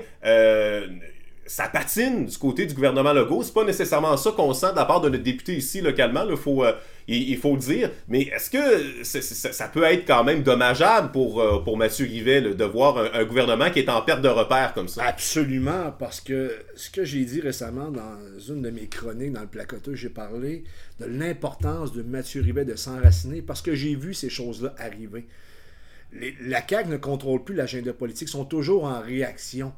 Ça 1.47 1.69
patine 1.69 2.25
du 2.25 2.37
côté 2.37 2.65
du 2.65 2.73
gouvernement 2.73 3.13
Legault. 3.13 3.41
C'est 3.41 3.53
pas 3.53 3.63
nécessairement 3.63 4.17
ça 4.17 4.31
qu'on 4.31 4.53
sent 4.53 4.71
de 4.71 4.75
la 4.75 4.85
part 4.85 5.01
de 5.01 5.09
notre 5.09 5.23
député 5.23 5.55
ici 5.55 5.81
localement. 5.81 6.23
Faut, 6.35 6.63
euh, 6.63 6.73
il, 7.07 7.37
faut 7.37 7.53
le 7.53 7.59
dire. 7.59 7.89
Mais 8.09 8.23
est-ce 8.23 8.49
que 8.49 9.03
ça 9.03 9.67
peut 9.69 9.83
être 9.83 10.05
quand 10.05 10.23
même 10.23 10.43
dommageable 10.43 11.11
pour, 11.11 11.41
euh, 11.41 11.59
pour 11.63 11.77
Mathieu 11.77 12.05
Rivet 12.05 12.41
de 12.41 12.63
voir 12.65 12.97
un, 13.13 13.23
gouvernement 13.23 13.71
qui 13.71 13.79
est 13.79 13.89
en 13.89 14.01
perte 14.01 14.21
de 14.21 14.27
repère 14.27 14.73
comme 14.73 14.89
ça? 14.89 15.03
Absolument, 15.05 15.93
parce 15.97 16.19
que 16.19 16.53
ce 16.75 16.89
que 16.89 17.05
j'ai 17.05 17.23
dit 17.23 17.39
récemment 17.39 17.91
dans 17.91 18.17
une 18.47 18.61
de 18.61 18.69
mes 18.69 18.87
chroniques 18.87 19.31
dans 19.31 19.41
le 19.41 19.47
placoteux, 19.47 19.95
j'ai 19.95 20.09
parlé 20.09 20.65
de 20.99 21.05
l'importance 21.05 21.93
de 21.93 22.03
Mathieu 22.03 22.41
Rivet 22.41 22.65
de 22.65 22.75
s'enraciner 22.75 23.41
parce 23.41 23.61
que 23.61 23.73
j'ai 23.73 23.95
vu 23.95 24.13
ces 24.13 24.29
choses-là 24.29 24.75
arriver. 24.77 25.25
La 26.41 26.65
CAQ 26.67 26.89
ne 26.89 26.97
contrôle 26.97 27.43
plus 27.43 27.55
l'agenda 27.55 27.93
politique, 27.93 28.29
sont 28.29 28.45
toujours 28.45 28.85
en 28.85 29.01
réaction. 29.01 29.73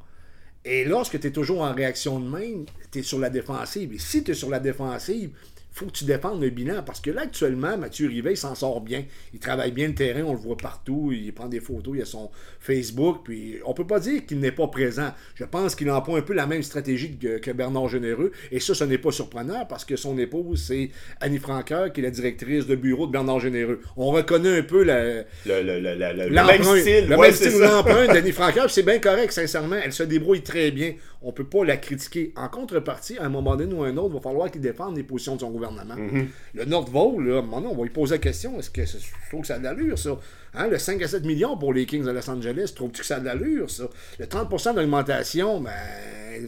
Et 0.66 0.84
lorsque 0.84 1.20
tu 1.20 1.28
es 1.28 1.32
toujours 1.32 1.62
en 1.62 1.74
réaction 1.74 2.20
de 2.20 2.30
même, 2.30 2.66
tu 2.92 3.00
es 3.00 3.04
sur 3.04 3.20
la 3.20 3.30
défensive. 3.30 3.94
Et 3.94 4.00
si 4.00 4.24
tu 4.24 4.32
es 4.32 4.34
sur 4.34 4.50
la 4.50 4.60
défensive, 4.60 5.32
faut 5.80 5.86
que 5.86 5.92
tu 5.92 6.06
défendes 6.06 6.42
le 6.42 6.50
bilan. 6.50 6.84
Parce 6.86 7.00
que 7.00 7.10
là, 7.10 7.22
actuellement, 7.22 7.78
Mathieu 7.78 8.08
Rivet, 8.08 8.34
il 8.34 8.38
s'en 8.38 8.54
sort 8.54 8.82
bien. 8.82 9.06
Il 9.34 9.40
travaille 9.40 9.72
bien 9.72 9.88
le 9.88 9.96
terrain, 9.96 10.24
on 10.24 10.34
le 10.34 10.40
voit 10.40 10.58
partout. 10.58 11.12
Il 11.14 11.34
prend 11.34 11.48
des 11.48 11.62
photos, 11.62 11.94
il 11.96 12.02
a 12.02 12.06
son 12.06 12.30
Facebook. 12.60 13.22
Puis 13.24 13.58
on 13.66 13.74
peut 13.74 13.88
pas 13.88 14.00
dire 14.00 14.26
qu'il 14.26 14.40
n'est 14.40 14.52
pas 14.52 14.68
présent. 14.68 15.14
Je 15.36 15.46
pense 15.46 15.76
qu'il 15.76 15.90
emploie 15.90 16.20
un 16.20 16.22
peu 16.22 16.34
la 16.34 16.46
même 16.46 16.64
stratégie 16.64 17.18
que, 17.18 17.38
que 17.38 17.52
Bernard 17.52 17.88
Généreux. 17.88 18.32
Et 18.52 18.60
ça, 18.60 18.74
ce 18.74 18.84
n'est 18.84 18.98
pas 18.98 19.12
surprenant 19.12 19.66
parce 19.66 19.86
que 19.86 19.96
son 19.96 20.18
épouse, 20.18 20.64
c'est 20.68 20.90
Annie 21.22 21.40
Franqueur, 21.40 21.94
qui 21.94 22.02
est 22.02 22.04
la 22.04 22.12
directrice 22.12 22.68
de 22.68 22.76
bureau 22.76 23.08
de 23.08 23.12
Bernard 23.12 23.40
Généreux. 23.40 23.80
On 23.96 24.08
reconnaît 24.12 24.60
un 24.60 24.64
peu 24.64 24.84
la, 24.84 25.20
Le, 25.46 25.62
le- 25.64 26.30
même 26.30 26.64
style, 26.64 27.08
le 27.08 27.16
ouais, 27.16 27.32
style, 27.32 27.60
d'Annie 27.60 28.34
puis 28.34 28.64
c'est 28.70 28.84
bien 28.84 29.00
correct, 29.00 29.32
sincèrement. 29.32 29.78
Elle 29.84 29.94
se 29.94 30.04
débrouille 30.04 30.42
très 30.42 30.72
bien. 30.72 30.94
On 31.22 31.34
peut 31.34 31.44
pas 31.44 31.66
la 31.66 31.76
critiquer. 31.76 32.32
En 32.38 32.48
contrepartie, 32.48 33.18
à 33.18 33.26
un 33.26 33.30
moment 33.30 33.58
donné 33.58 33.74
ou 33.74 33.84
à 33.84 33.88
un 33.88 33.98
autre, 33.98 34.12
il 34.12 34.14
va 34.16 34.22
falloir 34.22 34.50
qu'il 34.50 34.62
défende 34.62 34.96
les 34.96 35.04
positions 35.04 35.36
de 35.36 35.42
son 35.42 35.52
gouvernement. 35.52 35.96
Mm-hmm. 35.96 36.28
Le 36.54 36.66
Nordvaux, 36.66 37.20
là, 37.20 37.36
à 37.36 37.40
un 37.40 37.42
moment 37.42 37.60
donné, 37.60 37.74
on 37.74 37.78
va 37.78 37.84
lui 37.84 37.90
poser 37.90 38.16
la 38.16 38.20
question 38.20 38.58
est-ce 38.58 38.70
que 38.70 38.86
je 38.86 38.96
trouve 39.30 39.42
que 39.42 39.48
ça 39.48 39.56
a 39.56 39.60
de 39.60 39.66
l'allure, 39.66 40.00
ça? 40.00 40.18
Hein, 40.54 40.68
Le 40.68 40.78
5 40.78 41.02
à 41.02 41.08
7 41.10 41.26
millions 41.26 41.58
pour 41.58 41.74
les 41.74 41.86
Kings 41.86 42.04
de 42.06 42.12
Los 42.12 42.30
Angeles, 42.30 42.72
trouves-tu 42.74 43.02
que 43.02 43.06
ça 43.06 43.18
a 43.18 43.20
de 43.20 43.26
l'allure, 43.26 43.70
ça? 43.70 43.90
Le 44.18 44.26
30% 44.28 44.76
d'augmentation, 44.76 45.60
ben, 45.60 45.72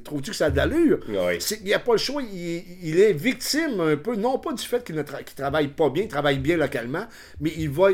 trouves-tu 0.06 0.32
que 0.32 0.38
ça 0.38 0.46
a 0.46 0.50
de 0.50 0.56
l'allure? 0.58 1.00
C'est- 1.42 1.60
Il 1.60 1.66
n'y 1.66 1.74
a 1.74 1.80
pas 1.80 1.92
le 1.92 1.98
choix. 1.98 2.22
Il, 2.22 2.64
il 2.82 2.98
est 3.00 3.14
victime 3.14 3.80
un 3.82 3.98
peu, 3.98 4.16
non 4.16 4.40
pas 4.40 4.54
du 4.54 4.64
fait 4.64 4.84
qu'il 4.86 4.96
ne 4.96 5.04
tra- 5.04 5.24
travaille 5.36 5.68
pas 5.68 5.90
bien, 5.90 6.04
il 6.04 6.08
travaille 6.10 6.40
bien 6.40 6.56
localement, 6.58 7.06
mais 7.42 7.52
il 7.58 7.70
va, 7.70 7.90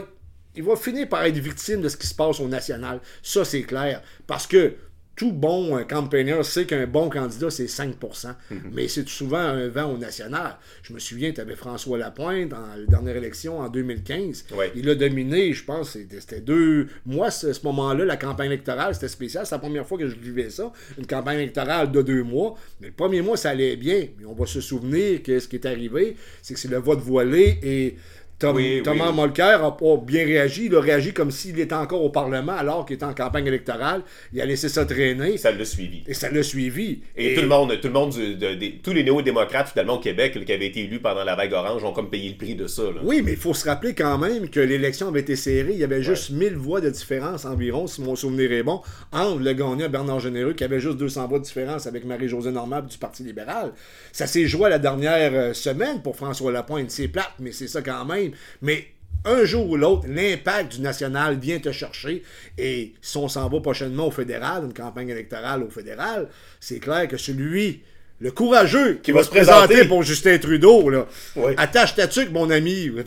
il 0.55 0.63
va 0.63 0.75
finir 0.75 1.09
par 1.09 1.23
être 1.25 1.37
victime 1.37 1.81
de 1.81 1.89
ce 1.89 1.97
qui 1.97 2.05
se 2.07 2.13
passe 2.15 2.39
au 2.39 2.47
national. 2.47 3.01
Ça, 3.23 3.43
c'est 3.43 3.63
clair. 3.63 4.01
Parce 4.27 4.45
que 4.47 4.75
tout 5.17 5.33
bon 5.33 5.83
campaigner 5.89 6.41
sait 6.43 6.65
qu'un 6.65 6.87
bon 6.87 7.09
candidat, 7.09 7.49
c'est 7.49 7.65
5% 7.65 8.35
mais 8.71 8.87
c'est 8.87 9.07
souvent 9.07 9.37
un 9.37 9.67
vent 9.67 9.93
au 9.93 9.97
national. 9.97 10.57
Je 10.83 10.93
me 10.93 10.99
souviens, 10.99 11.31
tu 11.31 11.41
avais 11.41 11.55
François 11.55 11.97
Lapointe 11.97 12.49
dans 12.49 12.61
la 12.75 12.85
dernière 12.87 13.15
élection 13.15 13.59
en 13.59 13.69
2015. 13.69 14.45
Ouais. 14.55 14.71
Il 14.75 14.89
a 14.89 14.95
dominé, 14.95 15.53
je 15.53 15.63
pense, 15.63 15.91
c'était 15.91 16.41
deux 16.41 16.87
mois, 17.05 17.31
ce, 17.31 17.53
ce 17.53 17.63
moment-là, 17.63 18.05
la 18.05 18.17
campagne 18.17 18.47
électorale, 18.47 18.93
c'était 18.93 19.07
spécial. 19.07 19.45
C'est 19.45 19.55
la 19.55 19.59
première 19.59 19.85
fois 19.85 19.97
que 19.97 20.07
je 20.07 20.15
vivais 20.15 20.49
ça, 20.49 20.71
une 20.97 21.07
campagne 21.07 21.39
électorale 21.39 21.91
de 21.91 22.01
deux 22.01 22.23
mois. 22.23 22.55
Mais 22.81 22.87
le 22.87 22.93
premier 22.93 23.21
mois, 23.21 23.37
ça 23.37 23.49
allait 23.49 23.75
bien. 23.75 24.07
Mais 24.19 24.25
on 24.25 24.33
va 24.33 24.45
se 24.45 24.61
souvenir 24.61 25.23
que 25.23 25.39
ce 25.39 25.47
qui 25.47 25.55
est 25.55 25.65
arrivé, 25.65 26.15
c'est 26.41 26.53
que 26.53 26.59
c'est 26.59 26.67
le 26.67 26.77
vote 26.77 26.99
voilé 26.99 27.59
et 27.63 27.95
Tom- 28.39 28.55
Oui, 28.55 28.81
Thomas 28.83 29.09
oui. 29.09 29.15
Molker 29.15 29.57
n'a 29.59 29.71
pas 29.71 29.97
bien 29.97 30.23
réagi. 30.23 30.65
Il 30.67 30.75
a 30.75 30.79
réagi 30.79 31.11
comme 31.11 31.31
s'il 31.31 31.59
était 31.59 31.73
encore 31.73 32.03
au 32.03 32.09
Parlement 32.11 32.51
alors 32.53 32.85
qu'il 32.85 32.95
était 32.95 33.05
en 33.05 33.13
campagne 33.15 33.47
électorale. 33.47 34.03
Il 34.31 34.39
a 34.39 34.45
laissé 34.45 34.69
ça 34.69 34.85
traîner 34.85 35.37
Ça 35.37 35.51
l'a 35.51 35.65
suivi. 35.65 36.03
et 36.07 36.13
ça 36.13 36.29
l'a 36.29 36.43
suivi. 36.43 36.99
Et, 37.15 37.33
tout 37.33 37.41
le 37.41 37.47
monde, 37.47 37.71
tout 37.81 37.87
le 37.87 37.93
monde 37.93 38.11
du- 38.11 38.35
de- 38.35 38.53
des- 38.53 38.77
tous 38.83 38.93
les 38.93 39.03
néo-démocrates 39.03 39.69
finalement 39.69 39.95
au 39.95 39.99
Québec 39.99 40.37
qui 40.45 40.53
avaient 40.53 40.67
été 40.67 40.81
élus 40.83 40.99
pendant 40.99 41.23
la 41.23 41.35
vague 41.35 41.51
orange 41.53 41.83
ont 41.83 41.93
comme 41.93 42.11
payé 42.11 42.29
le 42.29 42.37
prix 42.37 42.53
de 42.53 42.67
ça. 42.67 42.83
là. 42.83 43.01
Oui, 43.03 43.23
mais 43.25 43.31
il 43.31 43.37
faut 43.37 43.55
se 43.55 43.67
rappeler 43.67 43.95
quand 43.95 44.19
même 44.19 44.49
que 44.49 44.59
l'élection 44.59 45.07
avait 45.07 45.21
été 45.21 45.35
serrée. 45.35 45.71
Il 45.71 45.79
y 45.79 45.83
avait 45.83 46.03
juste 46.03 46.29
1000 46.29 46.55
voix 46.57 46.79
de 46.79 46.91
différence 46.91 47.43
environ, 47.45 47.87
si 47.87 48.01
mon 48.03 48.15
souvenir 48.15 48.51
est 48.51 48.61
bon, 48.63 48.81
entre 49.11 49.39
le 49.39 49.53
gagnant 49.53 49.89
Bernard 49.89 50.19
Généreux, 50.19 50.53
qui 50.53 50.63
avait 50.63 50.79
juste 50.79 50.97
200 50.97 51.27
voix 51.27 51.39
de 51.39 51.43
différence 51.43 51.87
avec 51.87 52.05
Marie-Josée 52.05 52.51
Normable 52.51 52.87
du 52.87 52.99
Parti 52.99 53.23
libéral. 53.23 53.71
Ça 54.11 54.27
s'est 54.27 54.45
joué 54.45 54.69
la 54.69 54.77
dernière 54.77 55.31
euh, 55.33 55.53
semaine 55.53 56.03
pour 56.03 56.15
François 56.15 56.51
Lapointe. 56.51 56.91
C'est 56.91 57.07
plate, 57.07 57.31
mais 57.39 57.51
c'est 57.51 57.67
ça 57.67 57.81
quand 57.81 58.05
même. 58.05 58.26
Mais 58.61 58.87
un 59.25 59.43
jour 59.45 59.69
ou 59.69 59.75
l'autre, 59.77 60.03
l'impact 60.07 60.75
du 60.75 60.81
national 60.81 61.37
vient 61.37 61.59
te 61.59 61.71
chercher. 61.71 62.23
Et 62.57 62.93
si 63.01 63.17
on 63.17 63.27
s'en 63.27 63.49
va 63.49 63.59
prochainement 63.59 64.07
au 64.07 64.11
fédéral, 64.11 64.63
une 64.65 64.73
campagne 64.73 65.09
électorale 65.09 65.63
au 65.63 65.69
fédéral, 65.69 66.27
c'est 66.59 66.79
clair 66.79 67.07
que 67.07 67.17
celui, 67.17 67.81
le 68.19 68.31
courageux 68.31 68.99
qui 69.03 69.11
va, 69.11 69.19
va 69.19 69.23
se 69.23 69.29
se 69.29 69.35
présenter. 69.35 69.67
présenter 69.67 69.87
pour 69.89 70.01
Justin 70.03 70.37
Trudeau, 70.37 70.89
là, 70.89 71.05
Oui. 71.35 71.53
attache 71.57 71.95
ta 71.95 72.07
tuque, 72.07 72.31
mon 72.31 72.49
ami. 72.49 72.91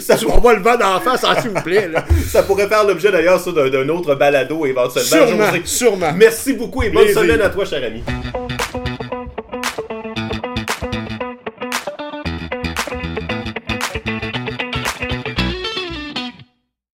Ça, 0.00 0.16
on 0.28 0.38
va 0.38 0.54
le 0.54 0.62
vent 0.62 0.76
d'en 0.76 1.00
face, 1.00 1.24
s'il 1.42 1.50
vous 1.50 1.62
plaît. 1.62 1.88
là. 1.88 2.04
ça 2.28 2.42
pourrait 2.44 2.68
faire 2.68 2.84
l'objet 2.84 3.10
d'ailleurs 3.10 3.42
d'un 3.52 3.88
autre 3.88 4.14
balado 4.14 4.64
éventuellement. 4.64 5.26
Sûrement, 5.26 5.52
sûrement. 5.64 6.12
Merci 6.14 6.52
beaucoup 6.52 6.82
et 6.84 6.90
bonne 6.90 7.04
Plaisir. 7.04 7.22
semaine 7.22 7.40
à 7.40 7.48
toi, 7.48 7.64
cher 7.64 7.82
ami. 7.84 8.02